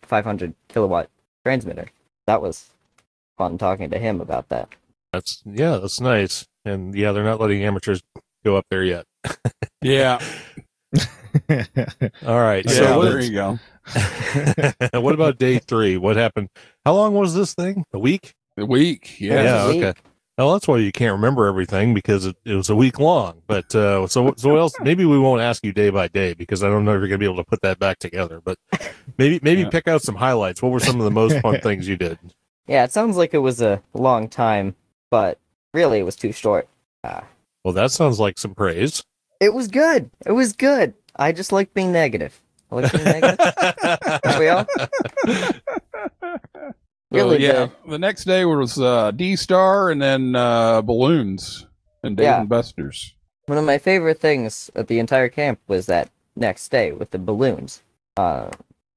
[0.08, 1.10] 500 kilowatt
[1.44, 1.88] transmitter.
[2.26, 2.72] That was
[3.38, 4.70] fun talking to him about that.
[5.14, 6.48] That's yeah, that's nice.
[6.66, 8.02] And yeah, they're not letting amateurs
[8.44, 9.06] go up there yet.
[9.84, 10.20] Yeah.
[12.26, 12.66] All right.
[12.66, 13.60] Yeah, so there you go.
[15.00, 15.98] what about day three?
[15.98, 16.50] What happened?
[16.84, 17.86] How long was this thing?
[17.94, 18.34] A week?
[18.58, 19.20] The week.
[19.22, 19.44] Yeah.
[19.44, 19.84] Yeah, a week.
[19.84, 20.00] okay.
[20.38, 23.42] Well, that's why you can't remember everything because it, it was a week long.
[23.48, 24.74] But uh, so so what else?
[24.82, 27.18] Maybe we won't ask you day by day because I don't know if you're gonna
[27.18, 28.40] be able to put that back together.
[28.44, 28.58] But
[29.18, 29.70] maybe maybe Yeah.
[29.70, 30.62] pick out some highlights.
[30.62, 32.20] What were some of the most fun things you did?
[32.68, 34.76] Yeah, it sounds like it was a long time,
[35.10, 35.40] but
[35.74, 36.68] really it was too short.
[37.04, 37.22] Uh,
[37.64, 39.04] Well, that sounds like some praise.
[39.40, 40.10] It was good.
[40.26, 40.94] It was good.
[41.16, 42.40] I just like being negative.
[42.72, 43.40] I like being negative.
[44.24, 44.66] Don't we all?
[47.12, 47.68] Really, yeah.
[47.86, 51.66] the- The next day was uh, D Star and then uh, balloons
[52.04, 52.40] and Dave Yeah.
[52.42, 53.14] and Buster's.
[53.46, 57.18] One of my favorite things at the entire camp was that next day with the
[57.20, 57.82] balloons.
[58.18, 58.50] Uh,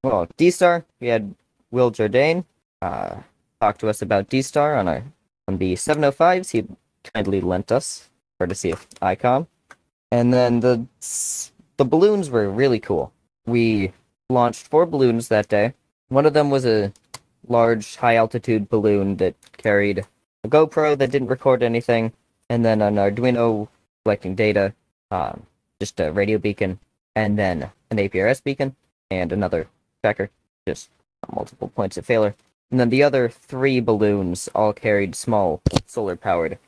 [0.02, 1.34] well, D Star, we had
[1.70, 2.44] Will Jordan
[2.82, 3.16] uh,
[3.60, 5.04] talk to us about D Star on our
[5.46, 6.50] on the 705s.
[6.50, 6.66] He
[7.14, 9.46] kindly lent us courtesy of ICOM,
[10.10, 10.84] and then the
[11.76, 13.12] the balloons were really cool.
[13.46, 13.92] We
[14.28, 15.74] launched four balloons that day.
[16.08, 16.92] One of them was a
[17.46, 20.06] large high altitude balloon that carried
[20.44, 22.12] a GoPro that didn't record anything,
[22.48, 23.68] and then an Arduino
[24.04, 24.74] collecting data,
[25.10, 25.46] um,
[25.78, 26.78] just a radio beacon,
[27.14, 28.74] and then an APRS beacon,
[29.10, 29.68] and another
[30.02, 30.30] tracker,
[30.66, 30.90] just
[31.34, 32.34] multiple points of failure.
[32.70, 36.58] And then the other three balloons all carried small solar powered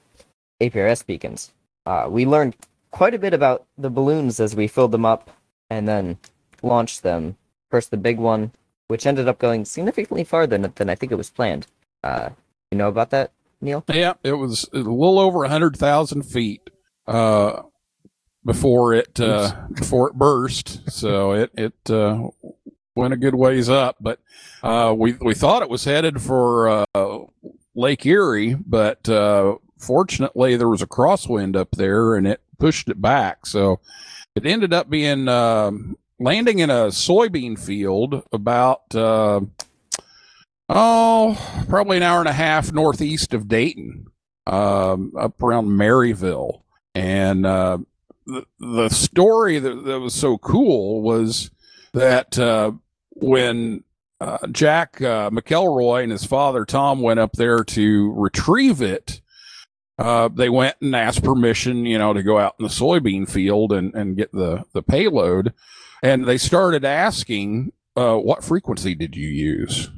[0.61, 1.53] APRS beacons.
[1.87, 2.57] Uh, we learned
[2.91, 5.31] quite a bit about the balloons as we filled them up
[5.71, 6.19] and then
[6.63, 7.37] launched them.
[7.71, 8.53] First, the big one,
[8.93, 11.67] which ended up going significantly farther than, than I think it was planned.
[12.05, 12.29] Uh,
[12.71, 13.83] you know about that, Neil?
[13.89, 16.69] Yeah, it was a little over a hundred thousand feet
[17.07, 17.63] uh,
[18.45, 20.91] before it uh, before it burst.
[20.91, 22.29] So it it uh,
[22.95, 24.19] went a good ways up, but
[24.63, 27.19] uh, we we thought it was headed for uh,
[27.75, 33.01] Lake Erie, but uh, fortunately there was a crosswind up there and it pushed it
[33.01, 33.47] back.
[33.47, 33.81] So
[34.35, 38.95] it ended up being um, landing in a soybean field about.
[38.95, 39.41] Uh,
[40.75, 41.37] Oh,
[41.69, 44.07] probably an hour and a half northeast of Dayton,
[44.47, 46.63] um, up around Maryville.
[46.95, 47.79] And uh,
[48.25, 51.51] the, the story that, that was so cool was
[51.93, 52.73] that uh,
[53.11, 53.85] when
[54.19, 59.21] uh, Jack uh, McElroy and his father Tom went up there to retrieve it,
[59.99, 63.73] uh, they went and asked permission, you know, to go out in the soybean field
[63.73, 65.53] and, and get the, the payload.
[66.03, 69.91] And they started asking, uh, what frequency did you use?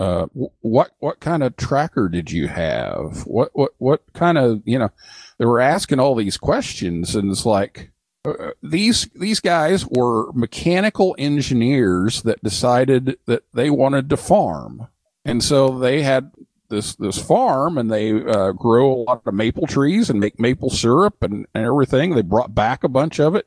[0.00, 0.26] uh,
[0.60, 3.26] what what kind of tracker did you have?
[3.26, 4.90] What what what kind of you know?
[5.38, 7.92] They were asking all these questions, and it's like
[8.24, 14.88] uh, these these guys were mechanical engineers that decided that they wanted to farm,
[15.24, 16.32] and so they had
[16.70, 20.70] this this farm, and they uh, grow a lot of maple trees and make maple
[20.70, 22.14] syrup and, and everything.
[22.14, 23.46] They brought back a bunch of it.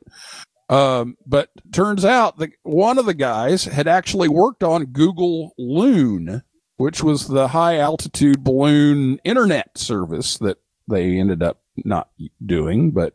[0.68, 6.42] Um, but turns out that one of the guys had actually worked on Google Loon,
[6.76, 12.10] which was the high altitude balloon internet service that they ended up not
[12.44, 12.90] doing.
[12.90, 13.14] But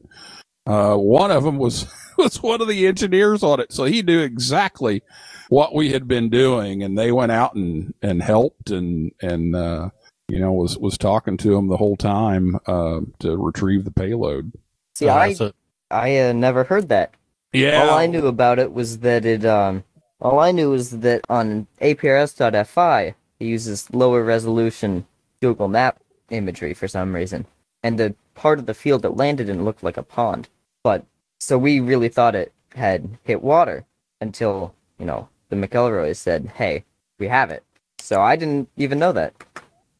[0.66, 1.86] uh, one of them was
[2.18, 5.04] was one of the engineers on it, so he knew exactly
[5.50, 9.89] what we had been doing, and they went out and and helped and and uh,
[10.28, 14.54] you know was was talking to him the whole time uh, to retrieve the payload.
[14.96, 15.54] See, Uh, I so-
[15.92, 17.13] I uh, never heard that.
[17.54, 19.84] Yeah, All I knew about it was that it um
[20.20, 23.02] all I knew was that on APRS.fi
[23.39, 25.06] it uses lower resolution
[25.42, 27.46] Google map imagery for some reason.
[27.84, 30.50] And the part of the field that landed in looked like a pond.
[30.84, 31.06] But
[31.39, 33.86] so we really thought it had hit water
[34.22, 36.86] until, you know, the McElroys said, Hey,
[37.20, 37.63] we have it.
[38.00, 39.34] So I didn't even know that.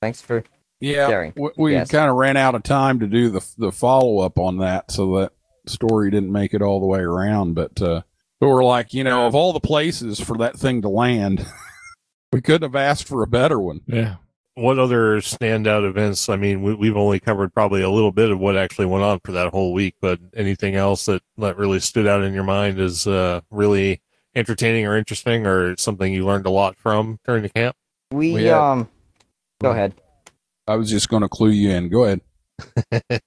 [0.02, 0.44] Thanks for
[0.80, 1.34] Yeah, Sharing.
[1.36, 1.90] we, we Yes.
[1.92, 5.18] kind of ran out of time to do the the follow up on that, so
[5.20, 5.33] that
[5.68, 7.54] story didn't make it all the way around.
[7.56, 8.02] But uh,
[8.40, 11.46] but we're like, you know, of all the places for that thing to land,
[12.34, 13.82] we couldn't have asked for a better one.
[13.88, 14.16] Yeah.
[14.56, 16.28] what other standout events?
[16.30, 19.20] I mean, we, we've only covered probably a little bit of what actually went on
[19.24, 22.80] for that whole week, but anything else that, that really stood out in your mind
[22.80, 24.02] is uh, really
[24.36, 27.76] entertaining or interesting or something you learned a lot from during the camp?
[28.12, 28.90] we We had- um
[29.62, 29.94] go ahead.
[30.68, 31.90] I was just going to clue you in.
[31.90, 32.22] Go ahead.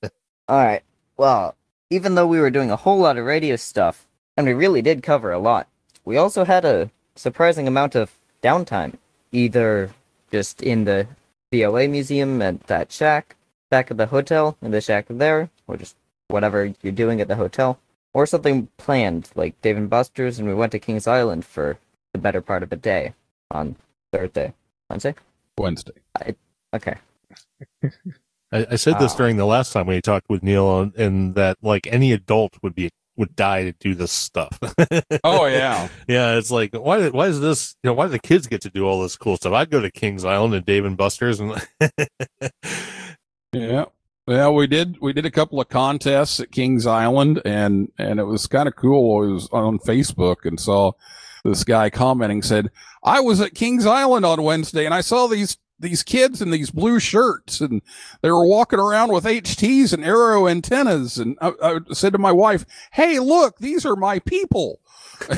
[0.48, 0.82] All right.
[1.16, 1.54] Well,
[1.90, 5.02] even though we were doing a whole lot of radio stuff, and we really did
[5.02, 5.68] cover a lot,
[6.04, 8.94] we also had a surprising amount of downtime,
[9.32, 9.90] either
[10.30, 11.06] just in the
[11.52, 13.36] VOA museum at that shack,
[13.70, 15.96] back at the hotel, in the shack there, or just
[16.28, 17.78] whatever you're doing at the hotel,
[18.12, 21.78] or something planned, like Dave and Buster's, and we went to Kings Island for
[22.12, 23.14] the better part of a day
[23.50, 23.76] on
[24.12, 24.52] Thursday.
[24.90, 25.14] Wednesday?
[25.58, 25.92] Wednesday.
[26.74, 26.96] Okay.
[28.52, 31.86] I, I said this during the last time we talked with Neil, and that like
[31.86, 34.58] any adult would be would die to do this stuff.
[35.24, 36.36] Oh yeah, yeah.
[36.36, 37.74] It's like why why is this?
[37.82, 39.52] You know, why do the kids get to do all this cool stuff?
[39.52, 41.60] I'd go to Kings Island and Dave and Buster's, and
[43.52, 43.86] yeah.
[44.26, 48.24] Well, we did we did a couple of contests at Kings Island, and and it
[48.24, 49.24] was kind of cool.
[49.24, 50.92] I was on Facebook and saw
[51.44, 52.70] this guy commenting said,
[53.02, 56.70] "I was at Kings Island on Wednesday, and I saw these these kids in these
[56.70, 57.82] blue shirts and
[58.22, 61.18] they were walking around with HTs and arrow antennas.
[61.18, 64.80] And I, I said to my wife, Hey, look, these are my people.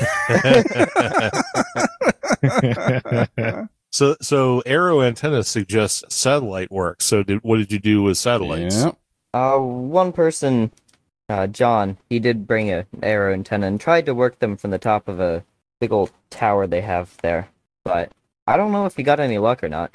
[3.91, 7.01] so so arrow antennas suggests satellite work.
[7.01, 8.83] So did what did you do with satellites?
[8.83, 8.91] Yeah.
[9.33, 10.71] Uh, one person,
[11.29, 14.79] uh, John, he did bring a arrow antenna and tried to work them from the
[14.79, 15.43] top of a
[15.79, 17.47] big old tower they have there.
[17.85, 18.11] But
[18.47, 19.91] I don't know if he got any luck or not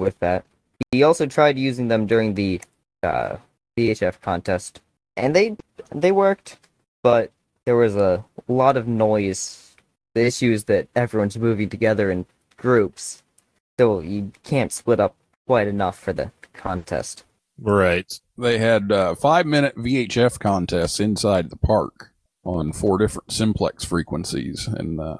[0.00, 0.44] with that.
[0.90, 2.60] He also tried using them during the
[3.02, 3.36] uh,
[3.78, 4.80] VHF contest,
[5.16, 5.56] and they
[5.94, 6.58] they worked,
[7.02, 7.30] but
[7.64, 9.76] there was a lot of noise.
[10.14, 13.22] The issue is that everyone's moving together in groups,
[13.78, 15.14] so you can't split up
[15.46, 17.24] quite enough for the contest.
[17.60, 18.18] Right.
[18.38, 22.10] They had uh, five minute VHF contests inside the park
[22.44, 24.66] on four different simplex frequencies.
[24.66, 25.16] And uh,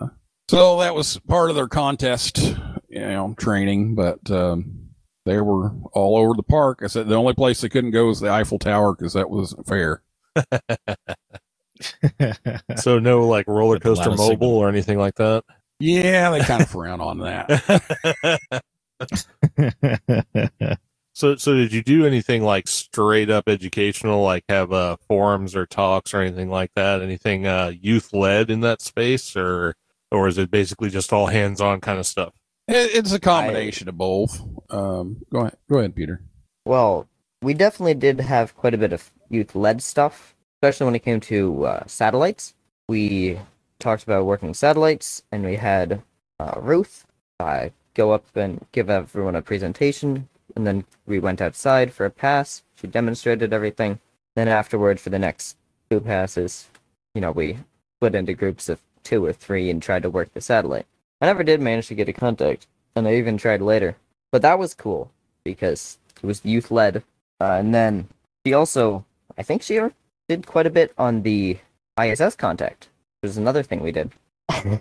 [0.49, 2.55] so that was part of their contest,
[2.91, 3.95] you know, training.
[3.95, 4.91] But um,
[5.25, 6.81] they were all over the park.
[6.83, 9.67] I said the only place they couldn't go was the Eiffel Tower because that wasn't
[9.67, 10.03] fair.
[12.77, 14.57] So no like roller With a lot coaster mobile signal.
[14.57, 15.45] or anything like that.
[15.79, 18.63] Yeah, they kind of frown on that.
[21.15, 25.65] so so did you do anything like straight up educational, like have uh, forums or
[25.67, 27.01] talks or anything like that?
[27.01, 29.75] Anything uh, youth led in that space, or
[30.13, 32.35] or is it basically just all hands on kind of stuff?
[32.71, 34.41] It, it's a combination of both.
[34.71, 36.23] Um, go ahead, go ahead, Peter.
[36.65, 37.09] Well,
[37.43, 41.21] we definitely did have quite a bit of youth led stuff, especially when it came
[41.23, 42.55] to uh, satellites.
[42.89, 43.41] We
[43.81, 46.03] talked about working satellites, and we had
[46.39, 47.07] uh, Ruth
[47.41, 52.11] uh, go up and give everyone a presentation, and then we went outside for a
[52.11, 52.63] pass.
[52.77, 54.01] She demonstrated everything.
[54.37, 55.57] Then afterward, for the next
[55.91, 56.69] two passes,
[57.15, 57.59] you know, we
[57.99, 60.87] split into groups of two or three and tried to work the satellite.
[61.21, 63.97] I never did manage to get a contact, and I even tried later.
[64.33, 65.11] But that was cool
[65.45, 67.03] because it was youth led.
[67.41, 68.09] Uh, and then
[68.47, 69.05] she also,
[69.39, 69.81] I think she
[70.29, 71.59] did quite a bit on the
[72.01, 72.89] ISS contact,
[73.21, 74.11] which is another thing we did.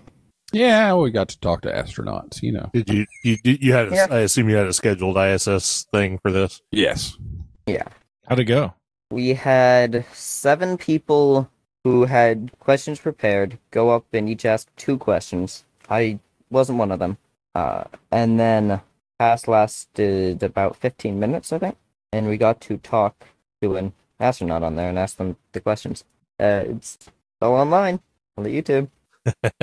[0.52, 2.42] Yeah, we got to talk to astronauts.
[2.42, 2.70] You know.
[2.72, 4.06] Did you you did- you had a, Yeah.
[4.10, 6.60] I assume you had a scheduled ISS thing for this?
[6.72, 7.16] Yes.
[7.66, 7.84] Yeah.
[8.26, 8.74] How'd it go?
[9.12, 11.48] We had seven people
[11.84, 15.64] who had questions prepared go up and each ask two questions.
[15.88, 16.18] I
[16.50, 17.18] wasn't one of them.
[17.54, 18.80] Uh, and then
[19.18, 21.76] pass lasted about 15 minutes, I think.
[22.12, 23.26] And we got to talk
[23.62, 26.04] to an astronaut on there and ask them the questions.
[26.38, 26.98] Uh, it's
[27.40, 28.00] all online
[28.36, 28.88] on the YouTube.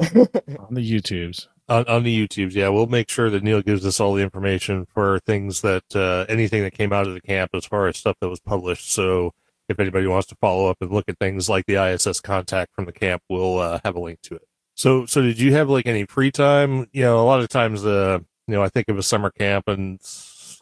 [0.00, 1.48] On the YouTubes.
[1.68, 2.54] on, on the YouTubes.
[2.54, 6.26] Yeah, we'll make sure that Neil gives us all the information for things that uh,
[6.28, 8.92] anything that came out of the camp as far as stuff that was published.
[8.92, 9.32] So
[9.68, 12.86] if anybody wants to follow up and look at things like the ISS contact from
[12.86, 14.48] the camp, we'll uh, have a link to it.
[14.80, 16.88] So, so did you have like any free time?
[16.94, 19.68] You know, a lot of times, uh, you know, I think of a summer camp,
[19.68, 20.00] and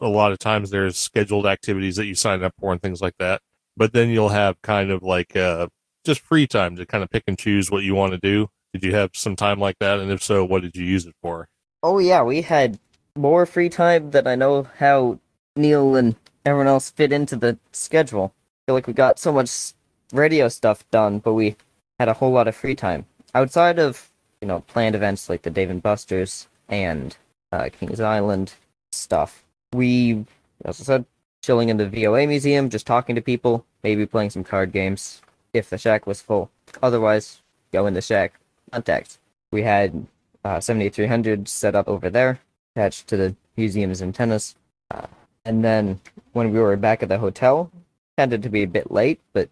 [0.01, 3.13] a lot of times there's scheduled activities that you sign up for and things like
[3.19, 3.39] that.
[3.77, 5.67] But then you'll have kind of like uh,
[6.03, 8.49] just free time to kind of pick and choose what you want to do.
[8.73, 9.99] Did you have some time like that?
[9.99, 11.47] And if so, what did you use it for?
[11.81, 12.77] Oh yeah, we had
[13.15, 15.17] more free time than I know how
[15.55, 18.33] Neil and everyone else fit into the schedule.
[18.35, 19.71] I feel like we got so much
[20.11, 21.55] radio stuff done, but we
[21.97, 24.09] had a whole lot of free time outside of
[24.41, 27.15] you know planned events like the Dave and Buster's and
[27.51, 28.53] uh, Kings Island
[28.91, 29.43] stuff.
[29.73, 30.25] We,
[30.65, 31.05] as I said,
[31.41, 35.21] chilling in the VOA museum, just talking to people, maybe playing some card games
[35.53, 36.49] if the shack was full.
[36.81, 38.39] Otherwise, go in the shack,
[38.71, 39.17] contact.
[39.51, 40.05] We had
[40.43, 42.39] uh, 7300 set up over there,
[42.75, 44.55] attached to the museum's antennas.
[44.91, 45.07] Uh,
[45.45, 45.99] and then
[46.33, 47.71] when we were back at the hotel,
[48.17, 49.49] tended to be a bit late, but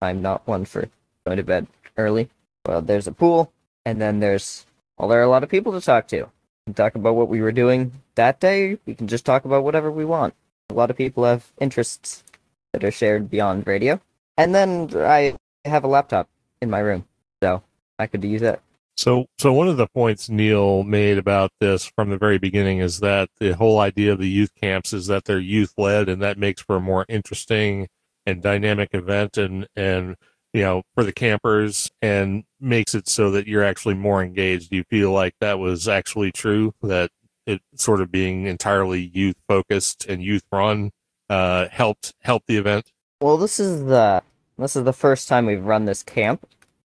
[0.00, 0.88] I'm not one for
[1.26, 2.28] going to bed early.
[2.66, 3.52] Well, there's a pool,
[3.84, 4.66] and then there's
[4.98, 6.22] well, there are a lot of people to talk to.
[6.22, 8.78] We can talk about what we were doing that day.
[8.86, 10.34] We can just talk about whatever we want.
[10.70, 12.24] A lot of people have interests
[12.72, 14.00] that are shared beyond radio.
[14.36, 16.28] And then I have a laptop
[16.62, 17.06] in my room,
[17.42, 17.62] so
[17.98, 18.60] I could use that.
[18.96, 23.00] So, so one of the points Neil made about this from the very beginning is
[23.00, 26.38] that the whole idea of the youth camps is that they're youth led, and that
[26.38, 27.88] makes for a more interesting
[28.24, 30.16] and dynamic event, and and
[30.54, 34.70] you know for the campers, and makes it so that you're actually more engaged.
[34.70, 36.72] Do you feel like that was actually true?
[36.82, 37.10] That
[37.46, 40.92] it sort of being entirely youth focused and youth run
[41.28, 42.90] uh, helped help the event.
[43.20, 44.22] Well, this is the
[44.56, 46.46] this is the first time we've run this camp,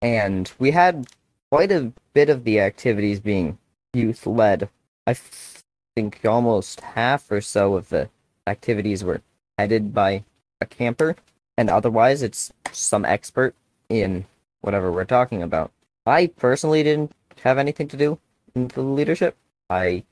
[0.02, 1.06] and we had
[1.50, 3.58] quite a bit of the activities being
[3.92, 4.68] youth led.
[5.06, 5.62] I f-
[5.94, 8.10] think almost half or so of the
[8.46, 9.22] activities were
[9.56, 10.24] headed by
[10.60, 11.14] a camper,
[11.56, 13.54] and otherwise it's some expert
[13.88, 14.26] in
[14.60, 15.70] whatever we're talking about.
[16.06, 18.18] I personally didn't have anything to do
[18.54, 19.36] in the leadership.
[19.70, 20.04] I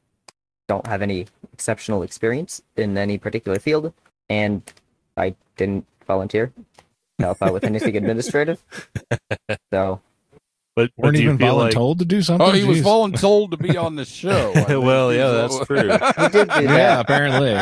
[0.69, 3.93] don't have any exceptional experience in any particular field,
[4.29, 4.63] and
[5.17, 6.53] I didn't volunteer
[7.19, 8.63] to help out with anything administrative.
[9.73, 10.01] So
[10.75, 12.47] But, but Weren't do you even feel like, to do something.
[12.47, 12.83] Oh, he was Jeez.
[12.83, 14.53] voluntold to be on the show.
[14.81, 15.77] Well, yeah, that's true.
[15.91, 17.01] he did Yeah, that.
[17.01, 17.55] apparently.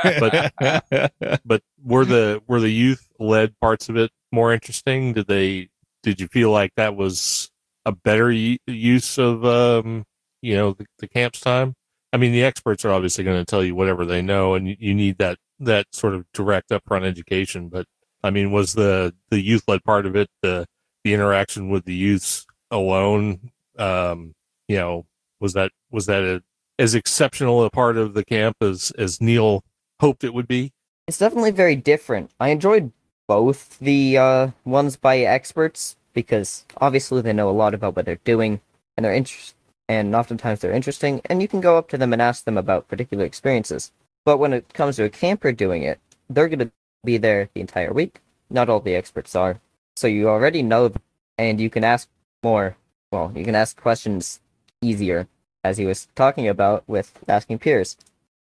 [0.52, 5.12] but but were the were the youth led parts of it more interesting?
[5.12, 5.70] Did they
[6.02, 7.50] did you feel like that was
[7.84, 10.04] a better u- use of um
[10.40, 11.74] you know the, the camp's time?
[12.12, 14.76] I mean, the experts are obviously going to tell you whatever they know, and you,
[14.78, 17.68] you need that that sort of direct upfront education.
[17.68, 17.86] But
[18.22, 20.66] I mean, was the the youth led part of it the
[21.04, 23.50] the interaction with the youths alone?
[23.78, 24.34] Um,
[24.68, 25.06] you know,
[25.40, 26.42] was that was that a,
[26.78, 29.62] as exceptional a part of the camp as as Neil
[30.00, 30.72] hoped it would be?
[31.06, 32.30] It's definitely very different.
[32.40, 32.90] I enjoyed
[33.26, 38.18] both the uh, ones by experts because obviously they know a lot about what they're
[38.24, 38.60] doing
[38.96, 39.54] and they're interest
[39.88, 42.88] and oftentimes they're interesting and you can go up to them and ask them about
[42.88, 43.92] particular experiences.
[44.24, 46.00] But when it comes to a camper doing it,
[46.30, 46.72] they're going to
[47.04, 48.20] be there the entire week.
[48.48, 49.60] Not all the experts are.
[49.96, 50.92] So you already know
[51.38, 52.08] and you can ask
[52.42, 52.76] more.
[53.10, 54.40] Well, you can ask questions
[54.82, 55.28] easier
[55.62, 57.96] as he was talking about with asking peers.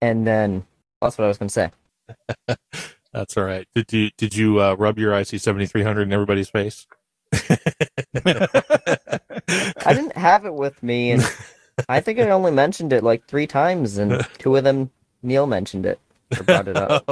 [0.02, 0.66] And then
[1.02, 1.72] that's what I was going to say.
[3.14, 3.68] That's all right.
[3.74, 6.86] Did you did you uh, rub your IC seventy three hundred in everybody's face?
[7.34, 8.48] I
[9.88, 11.24] didn't have it with me, and
[11.88, 14.92] I think I only mentioned it like three times, and two of them
[15.24, 16.00] Neil mentioned it
[16.38, 17.04] or brought it up.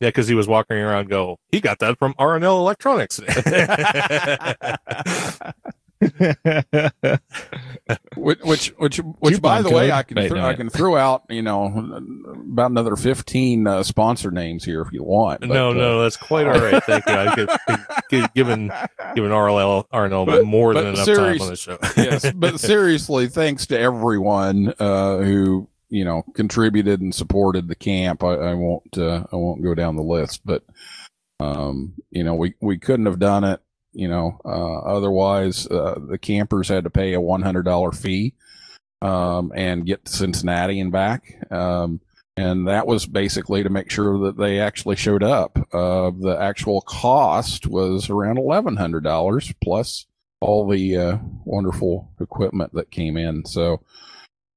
[0.00, 1.08] Yeah, because he was walking around.
[1.08, 3.20] Go, he got that from RNL Electronics.
[8.16, 9.92] which which which, which by Coupon the way.
[9.92, 11.66] I can Wait, thro- no, I can throw out you know
[12.52, 15.40] about another fifteen uh, sponsor names here if you want.
[15.40, 16.82] but, no, uh, no, that's quite all right.
[16.84, 17.12] Thank you.
[17.14, 17.50] I could,
[18.08, 18.72] could, given
[19.14, 21.78] given RLL RNL But- more but than enough serious- time on the show.
[22.02, 28.24] yes, but seriously, thanks to everyone uh, who you know contributed and supported the camp.
[28.24, 30.64] I, I won't uh, I won't go down the list, but
[31.38, 33.60] um, you know we we couldn't have done it.
[33.92, 38.34] You know, uh, otherwise uh, the campers had to pay a one hundred dollar fee
[39.02, 41.52] um, and get to Cincinnati and back.
[41.52, 42.00] Um,
[42.36, 45.58] and that was basically to make sure that they actually showed up.
[45.74, 50.06] Uh, the actual cost was around eleven hundred dollars plus
[50.40, 53.44] all the uh, wonderful equipment that came in.
[53.44, 53.82] So,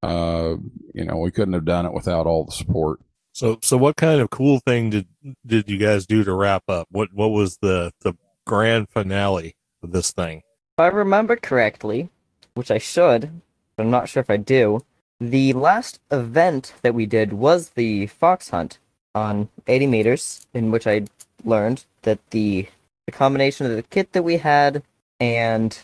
[0.03, 0.57] uh,
[0.93, 2.99] you know, we couldn't have done it without all the support.
[3.31, 5.07] So, so what kind of cool thing did
[5.45, 6.87] did you guys do to wrap up?
[6.91, 8.13] What what was the the
[8.45, 10.43] grand finale of this thing?
[10.77, 12.09] If I remember correctly,
[12.53, 13.41] which I should,
[13.75, 14.81] but I'm not sure if I do,
[15.19, 18.77] the last event that we did was the fox hunt
[19.15, 21.05] on 80 meters, in which I
[21.43, 22.67] learned that the,
[23.05, 24.83] the combination of the kit that we had
[25.19, 25.77] and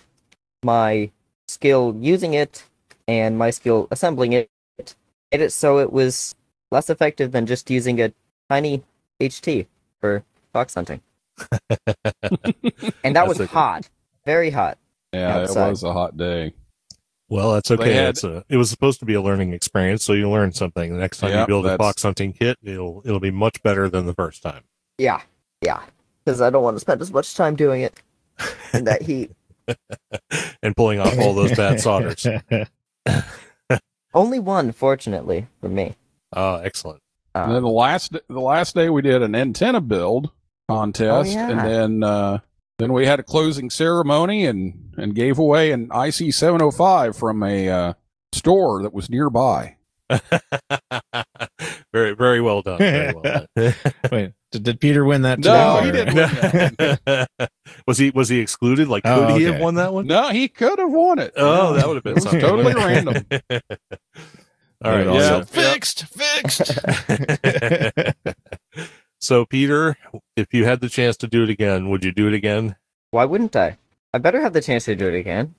[0.63, 1.11] my
[1.47, 2.63] skill using it
[3.09, 4.49] and my skill assembling it
[5.31, 6.35] made it so it was
[6.69, 8.13] less effective than just using a
[8.49, 8.83] tiny
[9.19, 9.65] HT
[9.99, 11.01] for fox hunting.
[13.03, 13.51] and that was okay.
[13.51, 13.89] hot,
[14.25, 14.77] very hot.
[15.11, 15.67] Yeah, Outside.
[15.67, 16.53] it was a hot day.
[17.29, 17.93] Well, that's okay.
[17.93, 20.93] had- it's a, it was supposed to be a learning experience, so you learn something.
[20.93, 23.89] The next time you build a that's- fox hunting kit, it'll it'll be much better
[23.89, 24.63] than the first time.
[24.99, 25.21] Yeah,
[25.61, 25.81] yeah.
[26.23, 27.99] Because I don't want to spend as much time doing it
[28.73, 29.31] in that heat.
[30.63, 32.25] and pulling off all those bad solders.
[34.13, 35.95] Only one, fortunately, for me.
[36.35, 37.01] Oh, excellent.
[37.35, 40.31] And then Uh, the last the last day we did an antenna build
[40.67, 41.49] contest, Oh, yeah.
[41.49, 42.39] and then uh,
[42.79, 47.15] then we had a closing ceremony and and gave away an IC seven hundred five
[47.15, 47.93] from a uh,
[48.33, 49.75] store that was nearby.
[51.93, 52.77] very very well done.
[52.79, 53.73] Very well done.
[54.11, 55.41] Wait, did, did Peter win that?
[55.41, 56.15] too, No, or- he didn't
[57.07, 57.49] win
[57.87, 58.87] was he was he excluded?
[58.87, 60.07] Like could Oh, he have won that one?
[60.07, 61.33] No, he could have won it.
[61.35, 62.39] Oh, that would have been something.
[62.41, 63.25] totally random.
[64.81, 65.05] All right.
[65.05, 65.13] Yeah.
[65.13, 65.33] Yeah.
[65.33, 66.79] Also, fixed, fixed.
[69.19, 69.97] so, Peter,
[70.37, 72.75] if you had the chance to do it again, would you do it again?
[73.11, 73.77] why wouldn't I?
[74.13, 75.55] I better have the chance to do it again.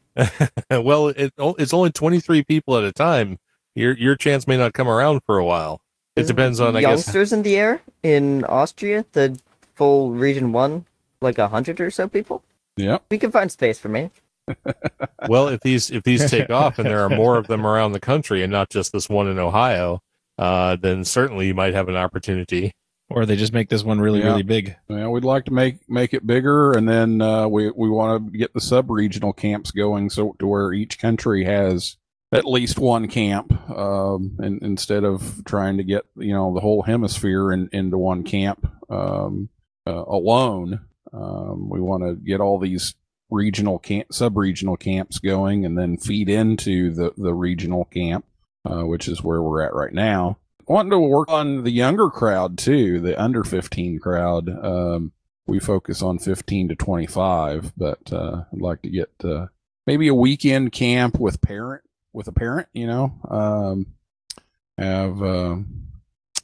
[0.70, 3.38] well, it, it's only 23 people at a time.
[3.76, 5.80] Your your chance may not come around for a while.
[6.20, 6.88] It Isn't depends on, I guess.
[6.90, 9.38] youngsters in the air in Austria, the
[9.74, 10.84] full region one,
[11.20, 12.42] like a hundred or so people.
[12.76, 14.10] Yeah, We can find space for me.
[15.28, 18.00] Well, if these if these take off and there are more of them around the
[18.00, 20.00] country and not just this one in Ohio,
[20.38, 22.72] uh, then certainly you might have an opportunity.
[23.10, 24.26] or they just make this one really, Yeah.
[24.28, 24.76] really big.
[24.88, 28.38] Well, we'd like to make make it bigger, and then uh, we we want to
[28.38, 31.96] get the sub regional camps going, so to where each country has
[32.32, 36.82] at least one camp, um, and instead of trying to get you know the whole
[36.82, 39.48] hemisphere in, into one camp um,
[39.86, 40.80] uh, alone,
[41.12, 42.94] um, we want to get all these
[43.30, 48.24] regional camp sub regional camps going, and then feed into the the regional camp.
[48.64, 50.36] uh, which is where we're at right now.
[50.66, 54.48] Wanting to work on the younger crowd too, the under 15 crowd.
[54.48, 55.12] Um,
[55.46, 59.46] we focus on 15 to 25, but uh, I'd like to get uh,
[59.86, 61.82] maybe a weekend camp with parent
[62.12, 62.68] with a parent.
[62.72, 63.86] You know, um,
[64.78, 65.56] have uh,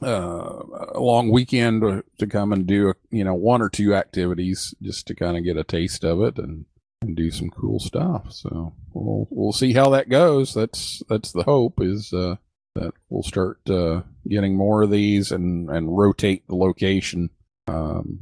[0.03, 0.62] uh,
[0.95, 4.75] a long weekend to, to come and do a, you know one or two activities
[4.83, 6.67] just to kind of get a taste of it and
[7.03, 8.33] and do some cool stuff.
[8.33, 10.55] So we'll we'll see how that goes.
[10.55, 12.37] That's that's the hope is uh,
[12.75, 17.31] that we'll start uh, getting more of these and and rotate the location
[17.69, 18.21] um,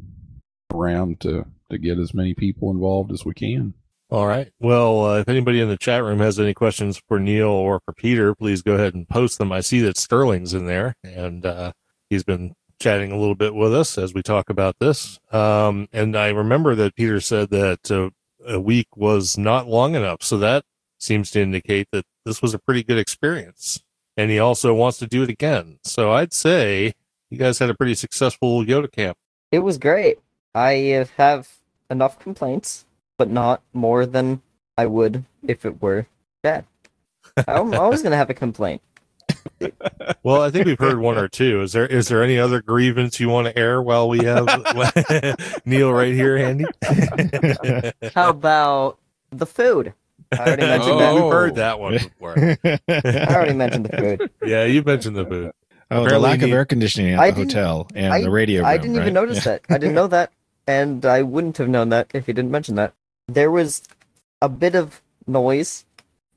[0.73, 3.75] around to to get as many people involved as we can.
[4.15, 4.53] All right.
[4.61, 7.93] Well, uh, if anybody in the chat room has any questions for Neil or for
[7.93, 9.51] Peter, please go ahead and post them.
[9.51, 11.73] I see that Sterling's in there, and uh,
[12.09, 15.19] he's been chatting a little bit with us as we talk about this.
[15.33, 18.11] Um, and I remember that Peter said that uh,
[18.47, 20.65] a week was not long enough, so that
[20.97, 23.83] seems to indicate that this was a pretty good experience.
[24.17, 25.81] And he also wants to do it again.
[25.83, 26.93] So I'd say
[27.31, 29.19] you guys had a pretty successful YOTA camp.
[29.51, 30.21] It was great.
[30.55, 31.51] I have
[31.91, 32.85] enough complaints,
[33.17, 34.43] but not more than
[34.77, 36.07] I would if it were
[36.43, 36.65] bad.
[37.49, 38.83] I'm always going to have a complaint.
[40.23, 41.63] Well, I think we've heard one or two.
[41.63, 44.47] Is there is there any other grievance you want to air while we have
[45.65, 46.65] Neil right here handy?
[48.15, 48.99] How about
[49.31, 49.93] the food?
[50.33, 51.15] I already mentioned Oh, that.
[51.15, 52.35] we've heard that one before.
[52.39, 54.31] I already mentioned the food.
[54.45, 55.53] Yeah, you mentioned the food.
[55.91, 58.31] Oh, the Apparently lack of air conditioning at I the didn't- hotel and I- the
[58.31, 58.65] radio.
[58.65, 59.03] I didn't right?
[59.03, 59.53] even notice Yeah.
[59.53, 59.63] that.
[59.71, 60.33] I didn't know that,
[60.67, 62.93] and I wouldn't have known that if he didn't mention that.
[63.29, 63.83] There was
[64.43, 65.85] a bit of noise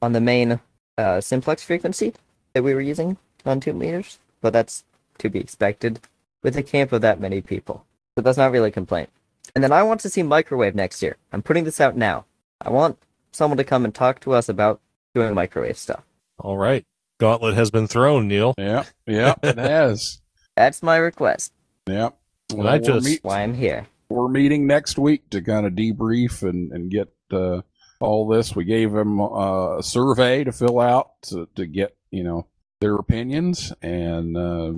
[0.01, 0.59] on the main
[0.97, 2.13] uh, simplex frequency
[2.53, 4.83] that we were using on two meters, but that's
[5.19, 5.99] to be expected
[6.43, 7.85] with a camp of that many people.
[8.15, 9.09] So that's not really a complaint.
[9.55, 11.17] And then I want to see microwave next year.
[11.31, 12.25] I'm putting this out now.
[12.61, 12.97] I want
[13.31, 14.79] someone to come and talk to us about
[15.13, 16.03] doing microwave stuff.
[16.39, 16.83] All right.
[17.19, 18.53] Gauntlet has been thrown, Neil.
[18.57, 20.21] Yeah, yeah, it has.
[20.55, 21.51] That's my request.
[21.87, 22.09] Yeah.
[22.51, 23.87] And I just- meet- Why I'm here.
[24.09, 27.61] We're meeting next week to kind of debrief and, and get uh,
[27.99, 28.55] all this.
[28.55, 32.47] We gave them uh, a survey to fill out to, to get, you know,
[32.79, 34.73] their opinions and, uh,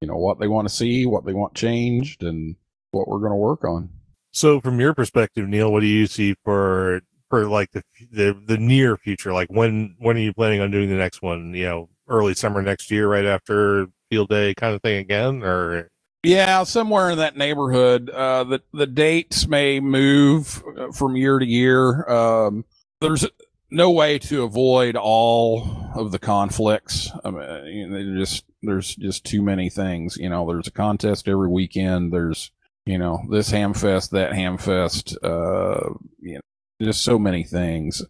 [0.00, 2.56] you know, what they want to see, what they want changed, and
[2.90, 3.90] what we're going to work on.
[4.32, 8.58] So, from your perspective, Neil, what do you see for for like the the the
[8.58, 9.32] near future?
[9.32, 11.54] Like when when are you planning on doing the next one?
[11.54, 15.88] You know, early summer next year, right after field day, kind of thing again, or
[16.24, 18.10] Yeah, somewhere in that neighborhood.
[18.10, 22.08] Uh, the the dates may move uh, from year to year.
[22.08, 22.64] Um,
[23.00, 23.26] there's
[23.70, 27.10] no way to avoid all of the conflicts.
[27.24, 30.16] I mean, you know, just there's just too many things.
[30.16, 32.12] You know, there's a contest every weekend.
[32.12, 32.50] There's
[32.86, 35.16] you know this hamfest, that hamfest.
[35.22, 36.40] Uh, you know,
[36.80, 38.02] just so many things.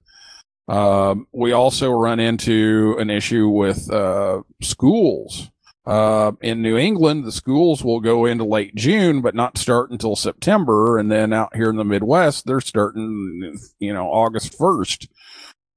[0.68, 5.50] Um, we also run into an issue with uh, schools.
[5.86, 10.16] Uh, in New England, the schools will go into late June, but not start until
[10.16, 10.98] September.
[10.98, 15.08] And then out here in the Midwest, they're starting, you know, August 1st.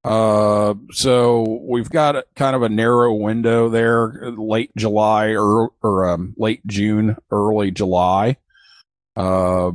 [0.05, 6.07] Uh, so we've got a, kind of a narrow window there, late July or, or,
[6.07, 8.37] um, late June, early July,
[9.17, 9.71] uh,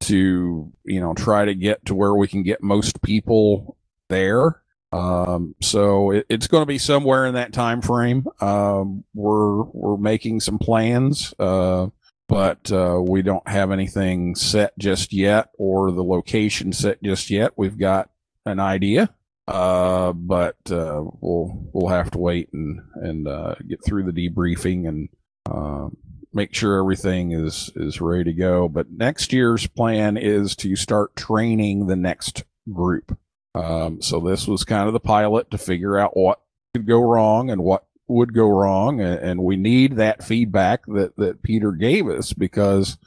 [0.00, 3.76] to, you know, try to get to where we can get most people
[4.08, 4.61] there.
[4.92, 8.26] Um, so it, it's going to be somewhere in that time frame.
[8.40, 11.88] Um, we're we're making some plans, uh,
[12.28, 17.52] but uh, we don't have anything set just yet, or the location set just yet.
[17.56, 18.10] We've got
[18.44, 19.14] an idea,
[19.48, 24.86] uh, but uh, we'll we'll have to wait and and uh, get through the debriefing
[24.86, 25.08] and
[25.50, 25.88] uh,
[26.34, 28.68] make sure everything is is ready to go.
[28.68, 33.16] But next year's plan is to start training the next group.
[33.54, 36.40] Um, so this was kind of the pilot to figure out what
[36.74, 41.16] could go wrong and what would go wrong, and, and we need that feedback that
[41.16, 42.98] that Peter gave us because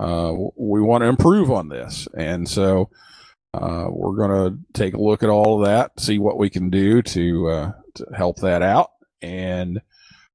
[0.00, 2.90] uh, we want to improve on this, and so
[3.54, 6.70] uh, we're going to take a look at all of that, see what we can
[6.70, 8.90] do to uh, to help that out,
[9.22, 9.80] and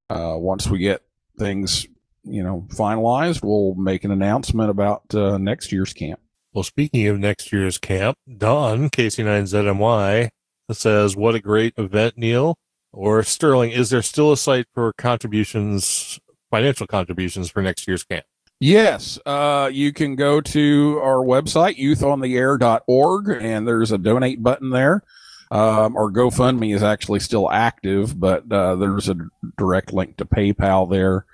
[0.09, 1.03] uh, once we get
[1.37, 1.85] things
[2.23, 6.19] you know finalized, we'll make an announcement about uh, next year's camp.
[6.53, 10.29] Well, speaking of next year's camp, Don, KC9ZMY,
[10.71, 12.55] says, What a great event, Neil.
[12.91, 16.19] Or Sterling, is there still a site for contributions,
[16.51, 18.25] financial contributions for next year's camp?
[18.59, 25.01] Yes, uh, you can go to our website, youthontheair.org, and there's a donate button there.
[25.49, 29.15] Um, our GoFundMe is actually still active, but uh, there's a
[29.57, 31.25] direct link to PayPal there.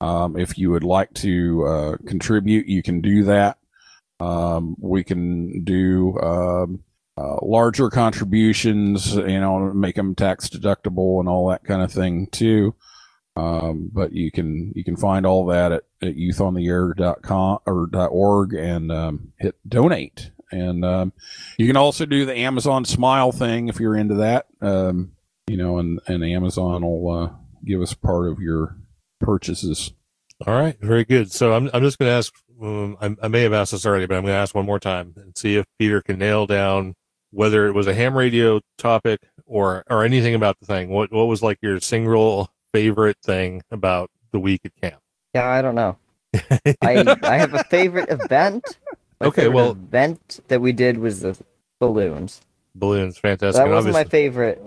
[0.00, 3.58] Um, if you would like to uh, contribute, you can do that.
[4.22, 6.84] Um, we can do um,
[7.16, 12.28] uh, larger contributions, you know, make them tax deductible and all that kind of thing
[12.28, 12.74] too.
[13.34, 18.92] Um, but you can you can find all that at, at youthontheair.com or .org and
[18.92, 20.30] um, hit donate.
[20.50, 21.14] And um,
[21.56, 24.46] you can also do the Amazon Smile thing if you're into that.
[24.60, 25.12] Um,
[25.46, 27.30] you know, and and Amazon will uh,
[27.64, 28.76] give us part of your
[29.18, 29.92] purchases.
[30.46, 31.32] All right, very good.
[31.32, 32.34] So I'm I'm just going to ask.
[32.62, 34.78] Um, I, I may have asked this already, but I'm going to ask one more
[34.78, 36.94] time and see if Peter can nail down
[37.32, 40.88] whether it was a ham radio topic or or anything about the thing.
[40.90, 45.02] What what was like your single favorite thing about the week at camp?
[45.34, 45.96] Yeah, I don't know.
[46.82, 48.64] I I have a favorite event.
[49.20, 51.36] My Okay, favorite well- event that we did was the
[51.80, 52.42] balloons.
[52.74, 53.62] Balloons, fantastic.
[53.64, 54.62] that wasn't my favorite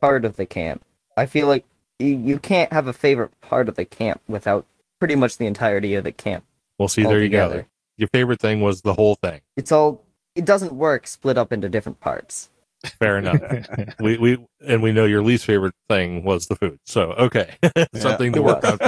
[0.00, 0.82] part of the camp.
[1.16, 1.64] I feel like
[1.98, 4.64] you, you can't have a favorite part of the camp without
[4.98, 6.44] pretty much the entirety of the camp.
[6.78, 7.64] Well, see, there you go.
[7.96, 9.40] Your favorite thing was the whole thing.
[9.56, 10.04] It's all.
[10.34, 12.50] It doesn't work split up into different parts.
[12.98, 13.40] Fair enough.
[14.00, 16.78] we we and we know your least favorite thing was the food.
[16.84, 17.56] So okay,
[17.94, 18.78] something to work on.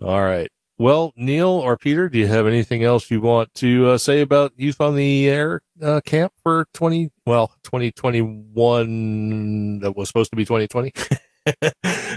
[0.08, 0.50] All right.
[0.76, 4.52] Well, Neil or Peter, do you have anything else you want to uh, say about
[4.56, 7.10] Youth on the Air uh, camp for twenty?
[7.26, 9.80] Well, twenty twenty one.
[9.80, 10.92] That was supposed to be twenty twenty.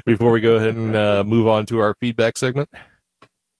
[0.06, 2.80] Before we go ahead and uh, move on to our feedback segment, I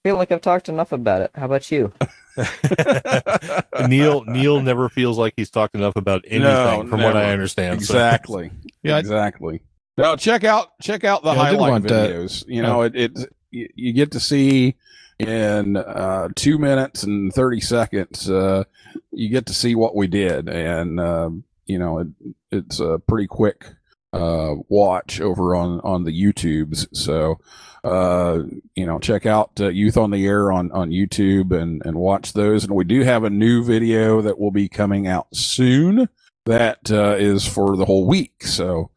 [0.04, 1.30] feel like I've talked enough about it.
[1.34, 1.92] How about you?
[3.88, 7.32] Neil Neil never feels like he's talked enough about anything, No, from what I never.
[7.32, 7.82] understand.
[7.84, 8.50] so- Exactly.
[8.84, 9.62] Yeah, exactly.
[9.96, 12.10] Now check out check out the Yeah, highlight want that.
[12.10, 12.44] videos.
[12.46, 13.18] You know, it, it
[13.50, 14.76] you, you get to see
[15.18, 18.30] in uh, two minutes and thirty seconds.
[18.30, 18.62] Uh,
[19.10, 22.06] you get to see what we did, and um, you know, it,
[22.52, 23.66] it's a pretty quick
[24.12, 26.86] uh, watch over on on the YouTubes.
[26.96, 27.40] So,
[27.88, 28.42] uh,
[28.74, 32.32] you know, check out uh, Youth on the Air on on YouTube and and watch
[32.32, 32.64] those.
[32.64, 36.08] And we do have a new video that will be coming out soon.
[36.44, 38.44] That uh, is for the whole week.
[38.44, 38.90] So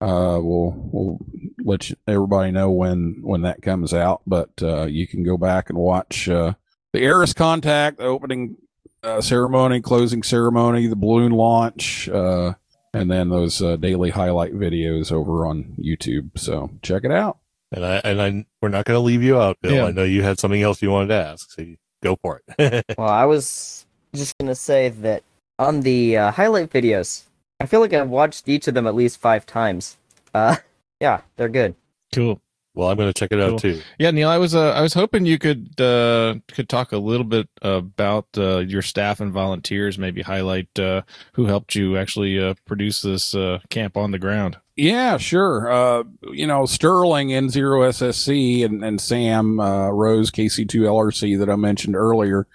[0.00, 1.18] uh, we'll we'll
[1.64, 4.22] let you, everybody know when when that comes out.
[4.26, 6.54] But uh, you can go back and watch uh,
[6.92, 8.56] the ARISS Contact, the opening
[9.02, 12.54] uh, ceremony, closing ceremony, the balloon launch, uh,
[12.92, 16.38] and then those uh, daily highlight videos over on YouTube.
[16.38, 17.38] So check it out.
[17.74, 19.74] And I and I we're not going to leave you out, Bill.
[19.74, 19.84] Yeah.
[19.86, 22.84] I know you had something else you wanted to ask, so you go for it.
[22.98, 25.24] Well, I was just gonna say that
[25.58, 27.24] on the uh, highlight videos,
[27.58, 29.96] I feel like I've watched each of them at least five times.
[30.32, 30.56] Uh,
[31.00, 31.74] yeah, they're good.
[32.14, 32.40] cool.
[32.74, 33.58] Well, I'm going to check it out Cool.
[33.60, 33.82] too.
[33.98, 37.24] Yeah, Neil, I was uh, I was hoping you could uh, could talk a little
[37.24, 41.02] bit about uh, your staff and volunteers, maybe highlight uh,
[41.34, 44.58] who helped you actually uh, produce this uh, camp on the ground.
[44.76, 45.70] Yeah, sure.
[45.70, 46.02] Uh,
[46.32, 52.46] you know, Sterling N0SSC and, and Sam uh, Rose KC2LRC that I mentioned earlier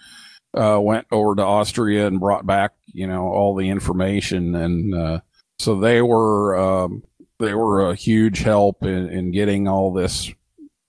[0.54, 4.54] uh, went over to Austria and brought back, you know, all the information.
[4.56, 5.20] And uh,
[5.60, 7.04] so they were um,
[7.40, 10.32] they were a huge help in, in getting all this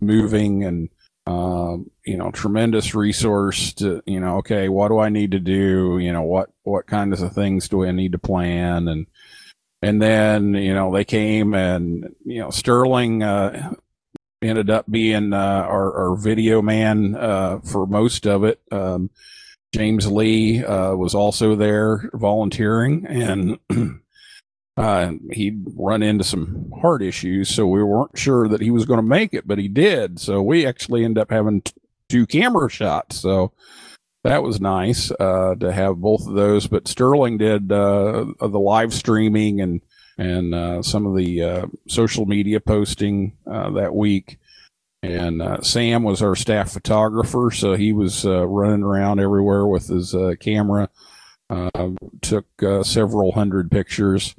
[0.00, 0.88] moving and
[1.26, 5.98] um, you know, tremendous resource to, you know, okay, what do I need to do?
[5.98, 8.88] You know, what, what kinds of things do I need to plan?
[8.88, 9.06] And,
[9.80, 13.74] and then, you know, they came and, you know, Sterling, uh,
[14.42, 18.60] ended up being, uh, our, our video man, uh, for most of it.
[18.72, 19.10] Um,
[19.72, 23.58] James Lee, uh, was also there volunteering and,
[24.80, 28.98] uh, he'd run into some heart issues, so we weren't sure that he was going
[28.98, 30.18] to make it, but he did.
[30.18, 31.72] So we actually ended up having t-
[32.08, 33.16] two camera shots.
[33.16, 33.52] So
[34.24, 36.66] that was nice uh, to have both of those.
[36.66, 39.82] But Sterling did uh, the live streaming and
[40.16, 44.38] and uh, some of the uh, social media posting uh, that week.
[45.02, 50.14] And uh, Sam was our staff photographer, so he was running around everywhere with his
[50.40, 50.90] camera.
[52.20, 52.46] Took
[52.82, 54.34] several hundred pictures.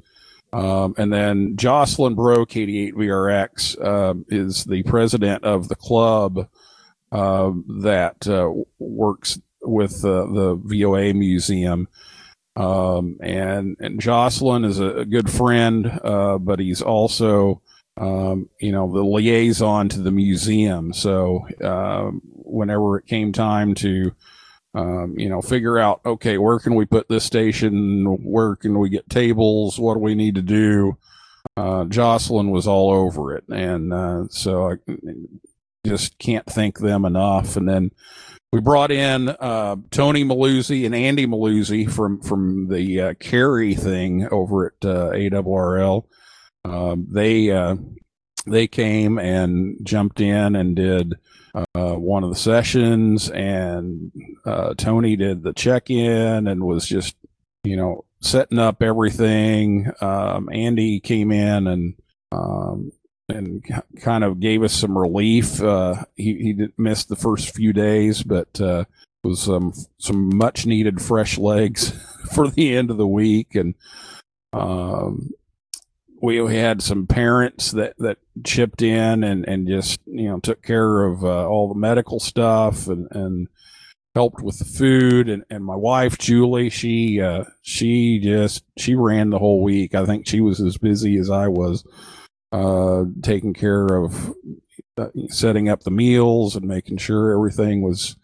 [0.52, 6.48] Um, and then Jocelyn Bro, KD8VRX, um, is the president of the club
[7.10, 11.88] um, that uh, works with uh, the VOA Museum.
[12.54, 17.62] Um, and, and Jocelyn is a, a good friend, uh, but he's also,
[17.96, 20.92] um, you know, the liaison to the museum.
[20.92, 24.12] So, um, whenever it came time to,
[24.74, 28.04] um, you know, figure out, okay, where can we put this station?
[28.22, 29.78] Where can we get tables?
[29.78, 30.96] What do we need to do?
[31.56, 33.44] Uh, Jocelyn was all over it.
[33.48, 34.76] And, uh, so I
[35.86, 37.56] just can't thank them enough.
[37.56, 37.90] And then
[38.50, 44.26] we brought in, uh, Tony Milluzzi and Andy Milluzzi from, from the, uh, carry thing
[44.30, 46.04] over at, uh, ARRL.
[46.64, 47.76] Um, they, uh,
[48.46, 51.14] they came and jumped in and did,
[51.54, 54.10] uh, one of the sessions and
[54.44, 57.16] uh, Tony did the check in and was just
[57.64, 59.90] you know, setting up everything.
[60.00, 61.94] Um, Andy came in and
[62.32, 62.92] um,
[63.28, 63.62] and
[64.00, 65.62] kind of gave us some relief.
[65.62, 68.84] Uh, he he missed the first few days, but uh,
[69.22, 71.90] was some some much needed fresh legs
[72.34, 73.74] for the end of the week, and
[74.52, 75.30] um,
[76.22, 81.04] we had some parents that that chipped in and and just you know took care
[81.04, 83.48] of uh, all the medical stuff and and
[84.14, 85.28] helped with the food.
[85.28, 89.94] And, and my wife Julie she uh, she just she ran the whole week.
[89.94, 91.84] I think she was as busy as I was
[92.52, 94.32] uh, taking care of
[94.96, 98.16] uh, setting up the meals and making sure everything was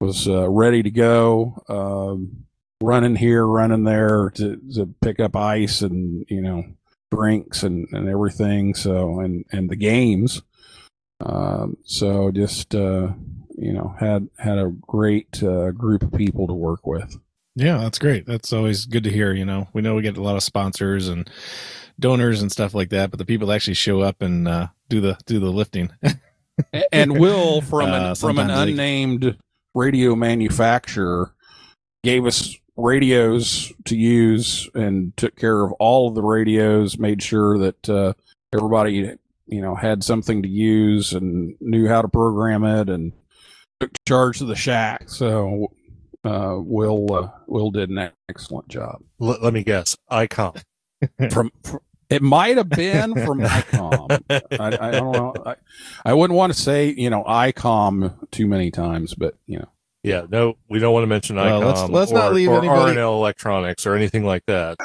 [0.00, 1.62] was uh, ready to go.
[1.68, 2.46] Um,
[2.82, 6.64] running here running there to, to pick up ice and you know
[7.10, 10.42] drinks and, and everything so and and the games
[11.24, 13.08] um, so just uh,
[13.56, 17.18] you know had had a great uh, group of people to work with.
[17.56, 18.26] Yeah, that's great.
[18.26, 19.32] That's always good to hear.
[19.32, 21.28] You know, we know we get a lot of sponsors and
[21.98, 25.00] donors and stuff like that, but the people that actually show up and uh, do
[25.00, 25.90] the do the lifting.
[26.92, 29.36] and Will from an, uh, from an unnamed
[29.74, 31.34] radio manufacturer
[32.02, 37.58] gave us radios to use and took care of all of the radios, made sure
[37.58, 38.12] that uh,
[38.52, 39.16] everybody
[39.46, 43.12] you know had something to use and knew how to program it and
[43.80, 45.08] took charge of the shack.
[45.08, 45.72] So
[46.24, 49.02] uh, Will uh, Will did an excellent job.
[49.20, 50.62] L- let me guess, ICOM
[51.30, 51.80] from, from.
[52.08, 54.20] It might have been from ICOM.
[54.28, 55.32] I, I, don't know.
[55.46, 55.54] I,
[56.04, 59.68] I wouldn't want to say you know ICOM too many times, but you know.
[60.02, 61.64] Yeah, no, we don't want to mention ICOM.
[61.64, 62.96] let's, let's or, not leave or anybody...
[62.96, 64.78] RNL Electronics or anything like that.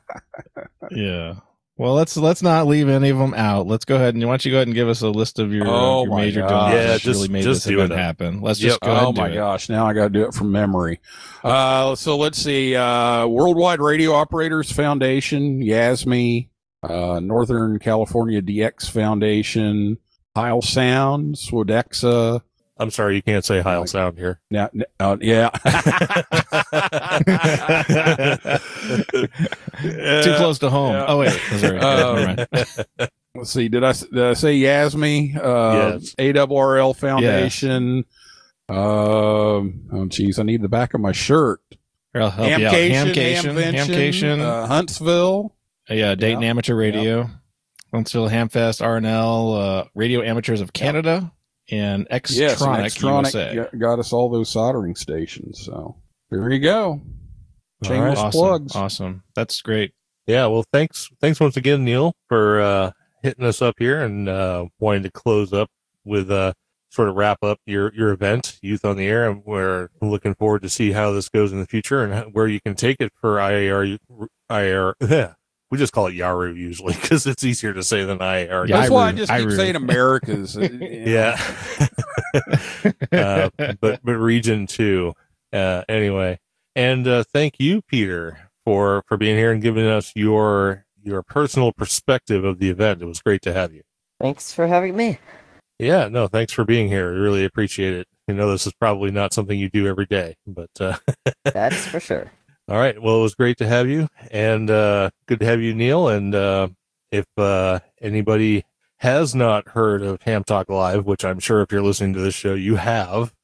[0.90, 1.36] yeah.
[1.76, 3.66] Well, let's let's not leave any of them out.
[3.66, 5.52] Let's go ahead and why don't you go ahead and give us a list of
[5.52, 6.50] your, oh your major gosh.
[6.50, 8.40] donors yeah, that just, really made just this event happen.
[8.42, 9.04] Let's just go ahead.
[9.04, 9.34] Oh my it.
[9.34, 9.68] gosh!
[9.68, 11.00] Now I got to do it from memory.
[11.42, 12.76] Uh, so let's see.
[12.76, 16.48] Uh, Worldwide Radio Operators Foundation, YASME,
[16.84, 19.98] uh, Northern California DX Foundation,
[20.36, 22.40] Heil Sound, SWODXA,
[22.76, 24.40] I'm sorry, you can't say Heil Sound here.
[24.50, 24.66] Yeah,
[24.98, 25.50] uh, yeah.
[30.22, 30.94] Too close to home.
[30.94, 31.04] Yeah.
[31.06, 31.78] Oh wait, sorry.
[31.78, 32.36] Um,
[33.36, 33.68] let's see.
[33.68, 35.36] Did I did I say YASME?
[35.36, 36.14] Uh, yes.
[36.18, 37.96] ARRL Foundation.
[37.96, 38.04] Yes.
[38.76, 41.60] Um, oh geez, I need the back of my shirt.
[42.12, 45.54] I'll help Hamcation, Hamcation, Hamcation, uh, Huntsville.
[45.88, 46.48] Yeah, Dayton yeah.
[46.48, 47.30] Amateur Radio.
[47.92, 51.30] Huntsville Hamfest, RNL, uh, Radio Amateurs of Canada
[51.70, 55.60] and Xtronic, yes, and Xtronic got us all those soldering stations.
[55.64, 55.96] So
[56.30, 57.00] there you go.
[57.84, 58.26] Shameless right.
[58.26, 58.38] awesome.
[58.38, 58.76] plugs.
[58.76, 59.22] Awesome.
[59.34, 59.92] That's great.
[60.26, 60.46] Yeah.
[60.46, 61.10] Well, thanks.
[61.20, 62.90] Thanks once again, Neil, for uh,
[63.22, 65.70] hitting us up here and uh, wanting to close up
[66.04, 66.52] with uh,
[66.90, 70.62] sort of wrap up your your event, Youth on the Air, and we're looking forward
[70.62, 73.36] to see how this goes in the future and where you can take it for
[73.36, 73.98] IAR.
[74.50, 74.94] IAR
[75.74, 78.68] we just call it Yaru usually because it's easier to say than IAR.
[78.68, 80.56] That's why I just keep saying Americas.
[80.64, 81.40] Uh, yeah.
[83.12, 83.50] uh,
[83.80, 85.12] but but region two.
[85.52, 86.38] Uh, anyway,
[86.76, 91.72] and uh, thank you, Peter, for for being here and giving us your your personal
[91.72, 93.02] perspective of the event.
[93.02, 93.82] It was great to have you.
[94.20, 95.18] Thanks for having me.
[95.80, 97.08] Yeah, no, thanks for being here.
[97.08, 98.06] I really appreciate it.
[98.28, 100.96] You know, this is probably not something you do every day, but uh,
[101.44, 102.30] that's for sure.
[102.66, 103.00] All right.
[103.00, 106.08] Well, it was great to have you, and uh, good to have you, Neil.
[106.08, 106.68] And uh,
[107.10, 108.64] if uh, anybody
[108.98, 112.34] has not heard of Ham Talk Live, which I'm sure if you're listening to this
[112.34, 113.34] show, you have,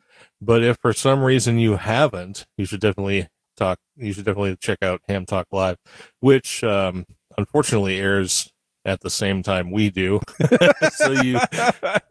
[0.40, 3.78] but if for some reason you haven't, you should definitely talk.
[3.94, 5.76] You should definitely check out Ham Talk Live,
[6.20, 7.04] which um,
[7.36, 8.50] unfortunately airs
[8.84, 10.20] at the same time we do.
[10.92, 11.38] so you,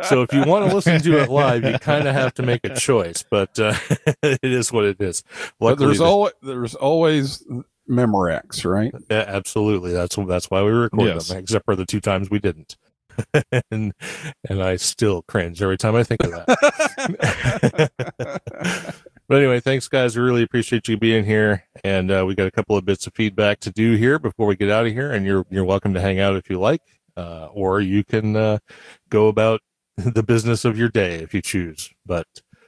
[0.03, 2.61] so if you want to listen to it live, you kind of have to make
[2.63, 3.23] a choice.
[3.29, 3.75] But uh,
[4.23, 5.23] it is what it is.
[5.59, 7.43] Luckily, there's always there's always
[7.89, 8.93] Memorex, right?
[9.09, 9.93] Yeah, absolutely.
[9.93, 11.29] That's that's why we record yes.
[11.29, 12.77] them, except for the two times we didn't.
[13.71, 13.93] and
[14.47, 16.47] and I still cringe every time I think of that.
[19.29, 20.17] But anyway, thanks guys.
[20.17, 23.13] We really appreciate you being here, and uh, we got a couple of bits of
[23.13, 25.11] feedback to do here before we get out of here.
[25.11, 26.81] And you're you're welcome to hang out if you like,
[27.15, 28.57] uh, or you can uh,
[29.07, 29.61] go about
[29.97, 31.91] the business of your day if you choose.
[32.07, 32.25] But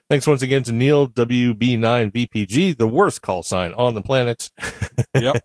[0.07, 4.49] thanks once again to Neil WB9VPG, the worst call sign on the planet.
[5.13, 5.43] Yep.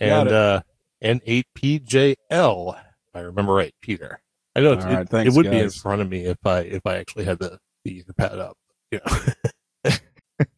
[0.00, 0.62] and uh,
[1.04, 4.20] N8PJL, if I remember right, Peter.
[4.56, 5.52] I know it, right, thanks, it, would guys.
[5.52, 8.56] be in front of me if I if I actually had the the pad up.
[8.90, 9.00] Yeah.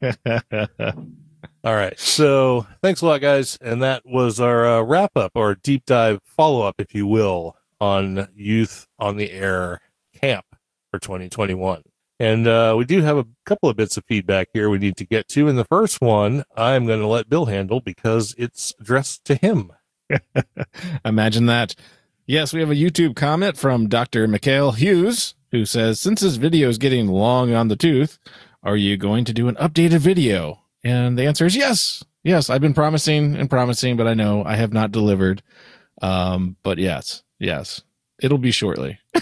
[1.64, 1.98] All right.
[1.98, 3.56] So thanks a lot, guys.
[3.60, 7.56] And that was our uh, wrap up or deep dive follow up, if you will,
[7.80, 9.80] on Youth on the Air
[10.14, 10.44] Camp
[10.90, 11.82] for 2021.
[12.20, 15.06] And uh, we do have a couple of bits of feedback here we need to
[15.06, 15.48] get to.
[15.48, 19.72] And the first one I'm going to let Bill handle because it's addressed to him.
[21.04, 21.74] Imagine that.
[22.26, 24.28] Yes, we have a YouTube comment from Dr.
[24.28, 28.18] Mikhail Hughes who says, Since this video is getting long on the tooth,
[28.64, 30.62] are you going to do an updated video?
[30.82, 32.02] And the answer is yes.
[32.22, 35.42] Yes, I've been promising and promising, but I know I have not delivered.
[36.00, 37.82] Um, but yes, yes,
[38.18, 38.98] it'll be shortly.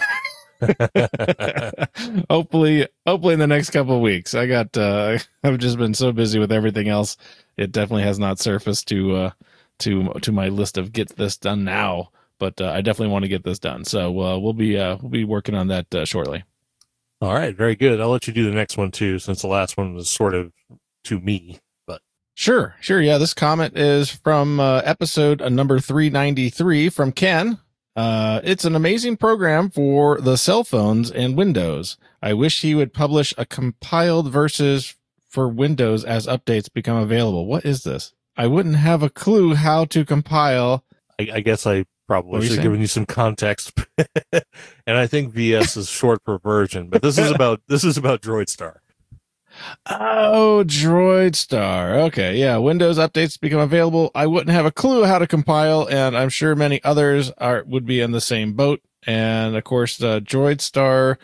[2.30, 4.34] hopefully, hopefully in the next couple of weeks.
[4.34, 7.16] I got, uh, I've just been so busy with everything else.
[7.56, 9.30] It definitely has not surfaced to, uh,
[9.80, 13.28] to, to my list of get this done now, but uh, I definitely want to
[13.28, 13.84] get this done.
[13.84, 16.44] So, uh, we'll be, uh, we'll be working on that uh, shortly.
[17.22, 18.00] All right, very good.
[18.00, 20.52] I'll let you do the next one too, since the last one was sort of
[21.04, 21.60] to me.
[21.86, 22.02] But
[22.34, 23.00] Sure, sure.
[23.00, 27.60] Yeah, this comment is from uh, episode uh, number 393 from Ken.
[27.94, 31.96] Uh, it's an amazing program for the cell phones and Windows.
[32.20, 34.96] I wish he would publish a compiled versus
[35.28, 37.46] for Windows as updates become available.
[37.46, 38.14] What is this?
[38.36, 40.82] I wouldn't have a clue how to compile.
[41.20, 43.72] I, I guess I probably should have given you some context.
[44.32, 48.20] and I think VS is short for version, but this is about this is about
[48.20, 48.82] Droid Star.
[49.86, 51.94] Oh, Droid Star.
[52.00, 52.58] Okay, yeah.
[52.58, 54.10] Windows updates become available.
[54.14, 57.86] I wouldn't have a clue how to compile, and I'm sure many others are would
[57.86, 58.82] be in the same boat.
[59.06, 61.18] And of course, uh, Droid Star.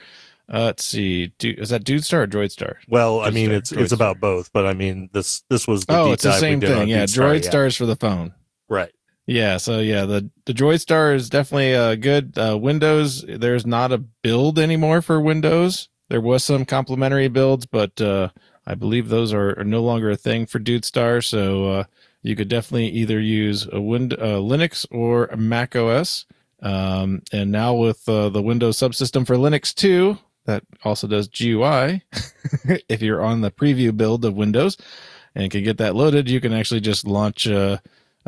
[0.51, 1.31] Uh, let's see.
[1.43, 2.79] Is that Dude Star or Droid Star?
[2.89, 3.95] Well, I DroidStar, mean, it's it's DroidStar.
[3.95, 6.89] about both, but I mean, this this was the oh, deep it's the same thing.
[6.89, 7.51] Yeah, Droid yeah.
[7.51, 8.33] Stars for the phone.
[8.71, 8.91] right?
[9.29, 12.39] Yeah, so yeah, the the Droid Star is definitely uh, good.
[12.39, 15.91] Uh, Windows, there's not a build anymore for Windows.
[16.09, 18.31] There was some complementary builds, but uh,
[18.67, 21.21] I believe those are, are no longer a thing for Dude Star.
[21.21, 21.85] So uh,
[22.23, 26.25] you could definitely either use a Win- uh, Linux or a Mac OS.
[26.63, 30.17] Um, and now with uh, the Windows subsystem for Linux 2,
[30.47, 32.03] that also does GUI.
[32.89, 34.79] if you're on the preview build of Windows
[35.35, 37.47] and can get that loaded, you can actually just launch.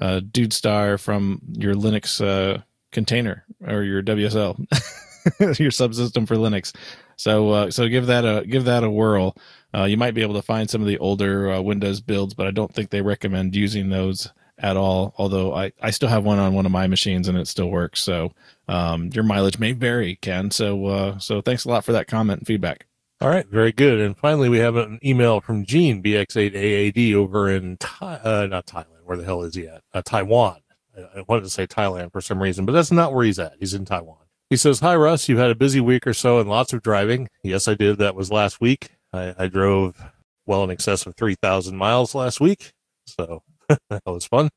[0.01, 4.59] Uh, Dude Star from your Linux uh, container or your WSL,
[5.59, 6.75] your subsystem for Linux.
[7.17, 9.37] So uh, so give that a give that a whirl.
[9.75, 12.47] Uh, you might be able to find some of the older uh, Windows builds, but
[12.47, 15.15] I don't think they recommend using those at all.
[15.19, 18.01] Although I, I still have one on one of my machines and it still works.
[18.01, 18.33] So
[18.69, 20.51] um, your mileage may vary, Ken.
[20.51, 22.87] So uh, so thanks a lot for that comment and feedback.
[23.23, 24.01] All right, very good.
[24.01, 28.87] And finally, we have an email from Gene BX8AAD over in uh, not Thailand.
[29.05, 29.83] Where the hell is he at?
[29.93, 30.61] Uh, Taiwan.
[30.97, 33.57] I, I wanted to say Thailand for some reason, but that's not where he's at.
[33.61, 34.25] He's in Taiwan.
[34.49, 37.29] He says, "Hi Russ, you've had a busy week or so and lots of driving.
[37.43, 37.99] Yes, I did.
[37.99, 38.89] That was last week.
[39.13, 40.03] I, I drove
[40.47, 42.73] well in excess of three thousand miles last week,
[43.07, 44.49] so that was fun.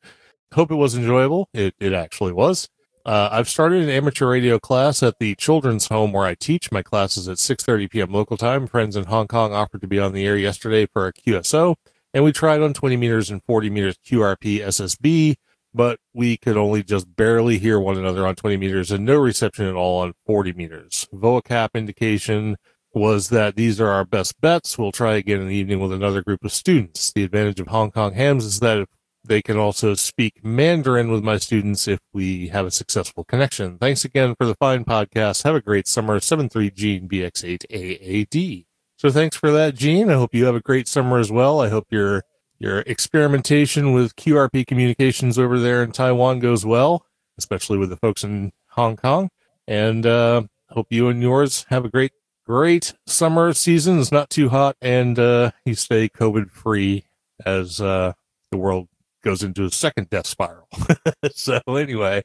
[0.53, 1.49] Hope it was enjoyable.
[1.53, 2.69] It it actually was."
[3.05, 6.71] Uh, I've started an amateur radio class at the children's home where I teach.
[6.71, 8.11] My class is at 6:30 p.m.
[8.13, 8.65] local time.
[8.65, 11.75] Friends in Hong Kong offered to be on the air yesterday for a QSO,
[12.13, 15.35] and we tried on 20 meters and 40 meters QRP SSB,
[15.73, 19.65] but we could only just barely hear one another on 20 meters and no reception
[19.65, 21.07] at all on 40 meters.
[21.13, 22.55] VOACAP indication
[22.93, 24.77] was that these are our best bets.
[24.77, 27.11] We'll try again in the evening with another group of students.
[27.11, 28.87] The advantage of Hong Kong hams is that if
[29.25, 33.77] they can also speak Mandarin with my students if we have a successful connection.
[33.77, 35.43] Thanks again for the fine podcast.
[35.43, 36.19] Have a great summer.
[36.19, 38.65] 73 Gene BX8AAD.
[38.97, 40.09] So thanks for that, Gene.
[40.09, 41.61] I hope you have a great summer as well.
[41.61, 42.23] I hope your
[42.59, 47.05] your experimentation with QRP communications over there in Taiwan goes well,
[47.37, 49.29] especially with the folks in Hong Kong.
[49.67, 52.13] And uh, hope you and yours have a great,
[52.45, 53.99] great summer season.
[53.99, 57.05] It's not too hot, and uh, you stay COVID free
[57.45, 58.13] as uh,
[58.51, 58.87] the world
[59.23, 60.67] goes into a second death spiral.
[61.33, 62.23] so anyway,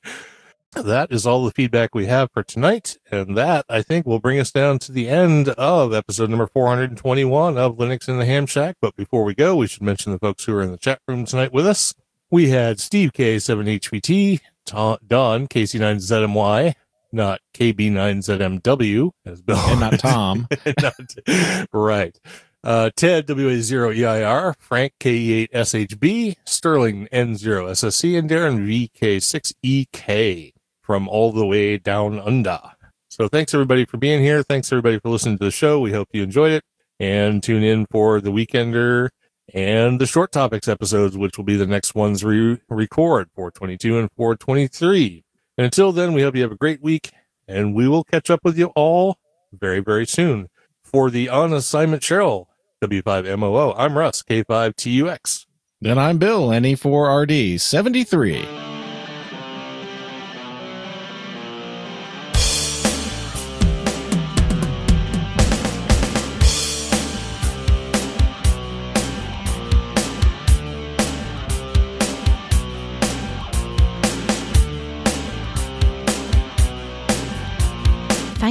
[0.75, 2.99] that is all the feedback we have for tonight.
[3.11, 7.57] And that I think will bring us down to the end of episode number 421
[7.57, 8.77] of Linux in the Ham Shack.
[8.81, 11.25] But before we go, we should mention the folks who are in the chat room
[11.25, 11.95] tonight with us.
[12.31, 16.75] We had Steve K7HPT, Ta- Don KC9ZMY,
[17.11, 20.47] not KB9ZMW, as Bill And not Tom.
[20.83, 22.19] Not- right.
[22.65, 30.53] Uh, Ted WA0EIR, Frank KE8SHB, Sterling N0SSC, and Darren VK6EK
[30.83, 32.61] from all the way down under.
[33.09, 34.43] So thanks everybody for being here.
[34.43, 35.81] Thanks everybody for listening to the show.
[35.81, 36.65] We hope you enjoyed it
[36.99, 39.11] and tune in for the Weekender
[39.55, 44.11] and the Short Topics episodes, which will be the next ones we record 422 and
[44.17, 45.25] 423.
[45.57, 47.13] And until then, we hope you have a great week
[47.47, 49.17] and we will catch up with you all
[49.53, 50.49] very, very soon
[50.89, 52.47] for the On Assignment Cheryl,
[52.83, 53.75] W5MOO.
[53.77, 55.45] I'm Russ, K5TUX.
[55.81, 58.78] Then I'm Bill, NE4RD73.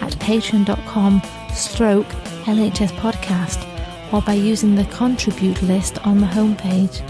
[0.00, 1.22] at patreon.com
[1.54, 2.06] stroke
[2.46, 3.66] LHS podcast
[4.12, 7.02] or by using the contribute list on the homepage.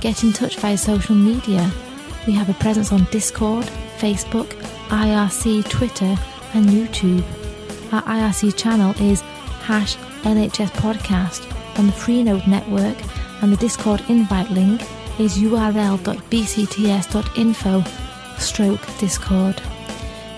[0.00, 1.70] Get in touch via social media.
[2.26, 3.66] We have a presence on Discord,
[3.98, 4.48] Facebook,
[4.88, 6.16] IRC, Twitter,
[6.54, 7.24] and YouTube.
[7.92, 9.20] Our IRC channel is
[9.62, 11.46] hash LHS podcast
[11.78, 12.96] on the Freenode network,
[13.42, 14.82] and the Discord invite link
[15.18, 16.02] is url.bcts.info
[18.38, 19.62] stroke Discord.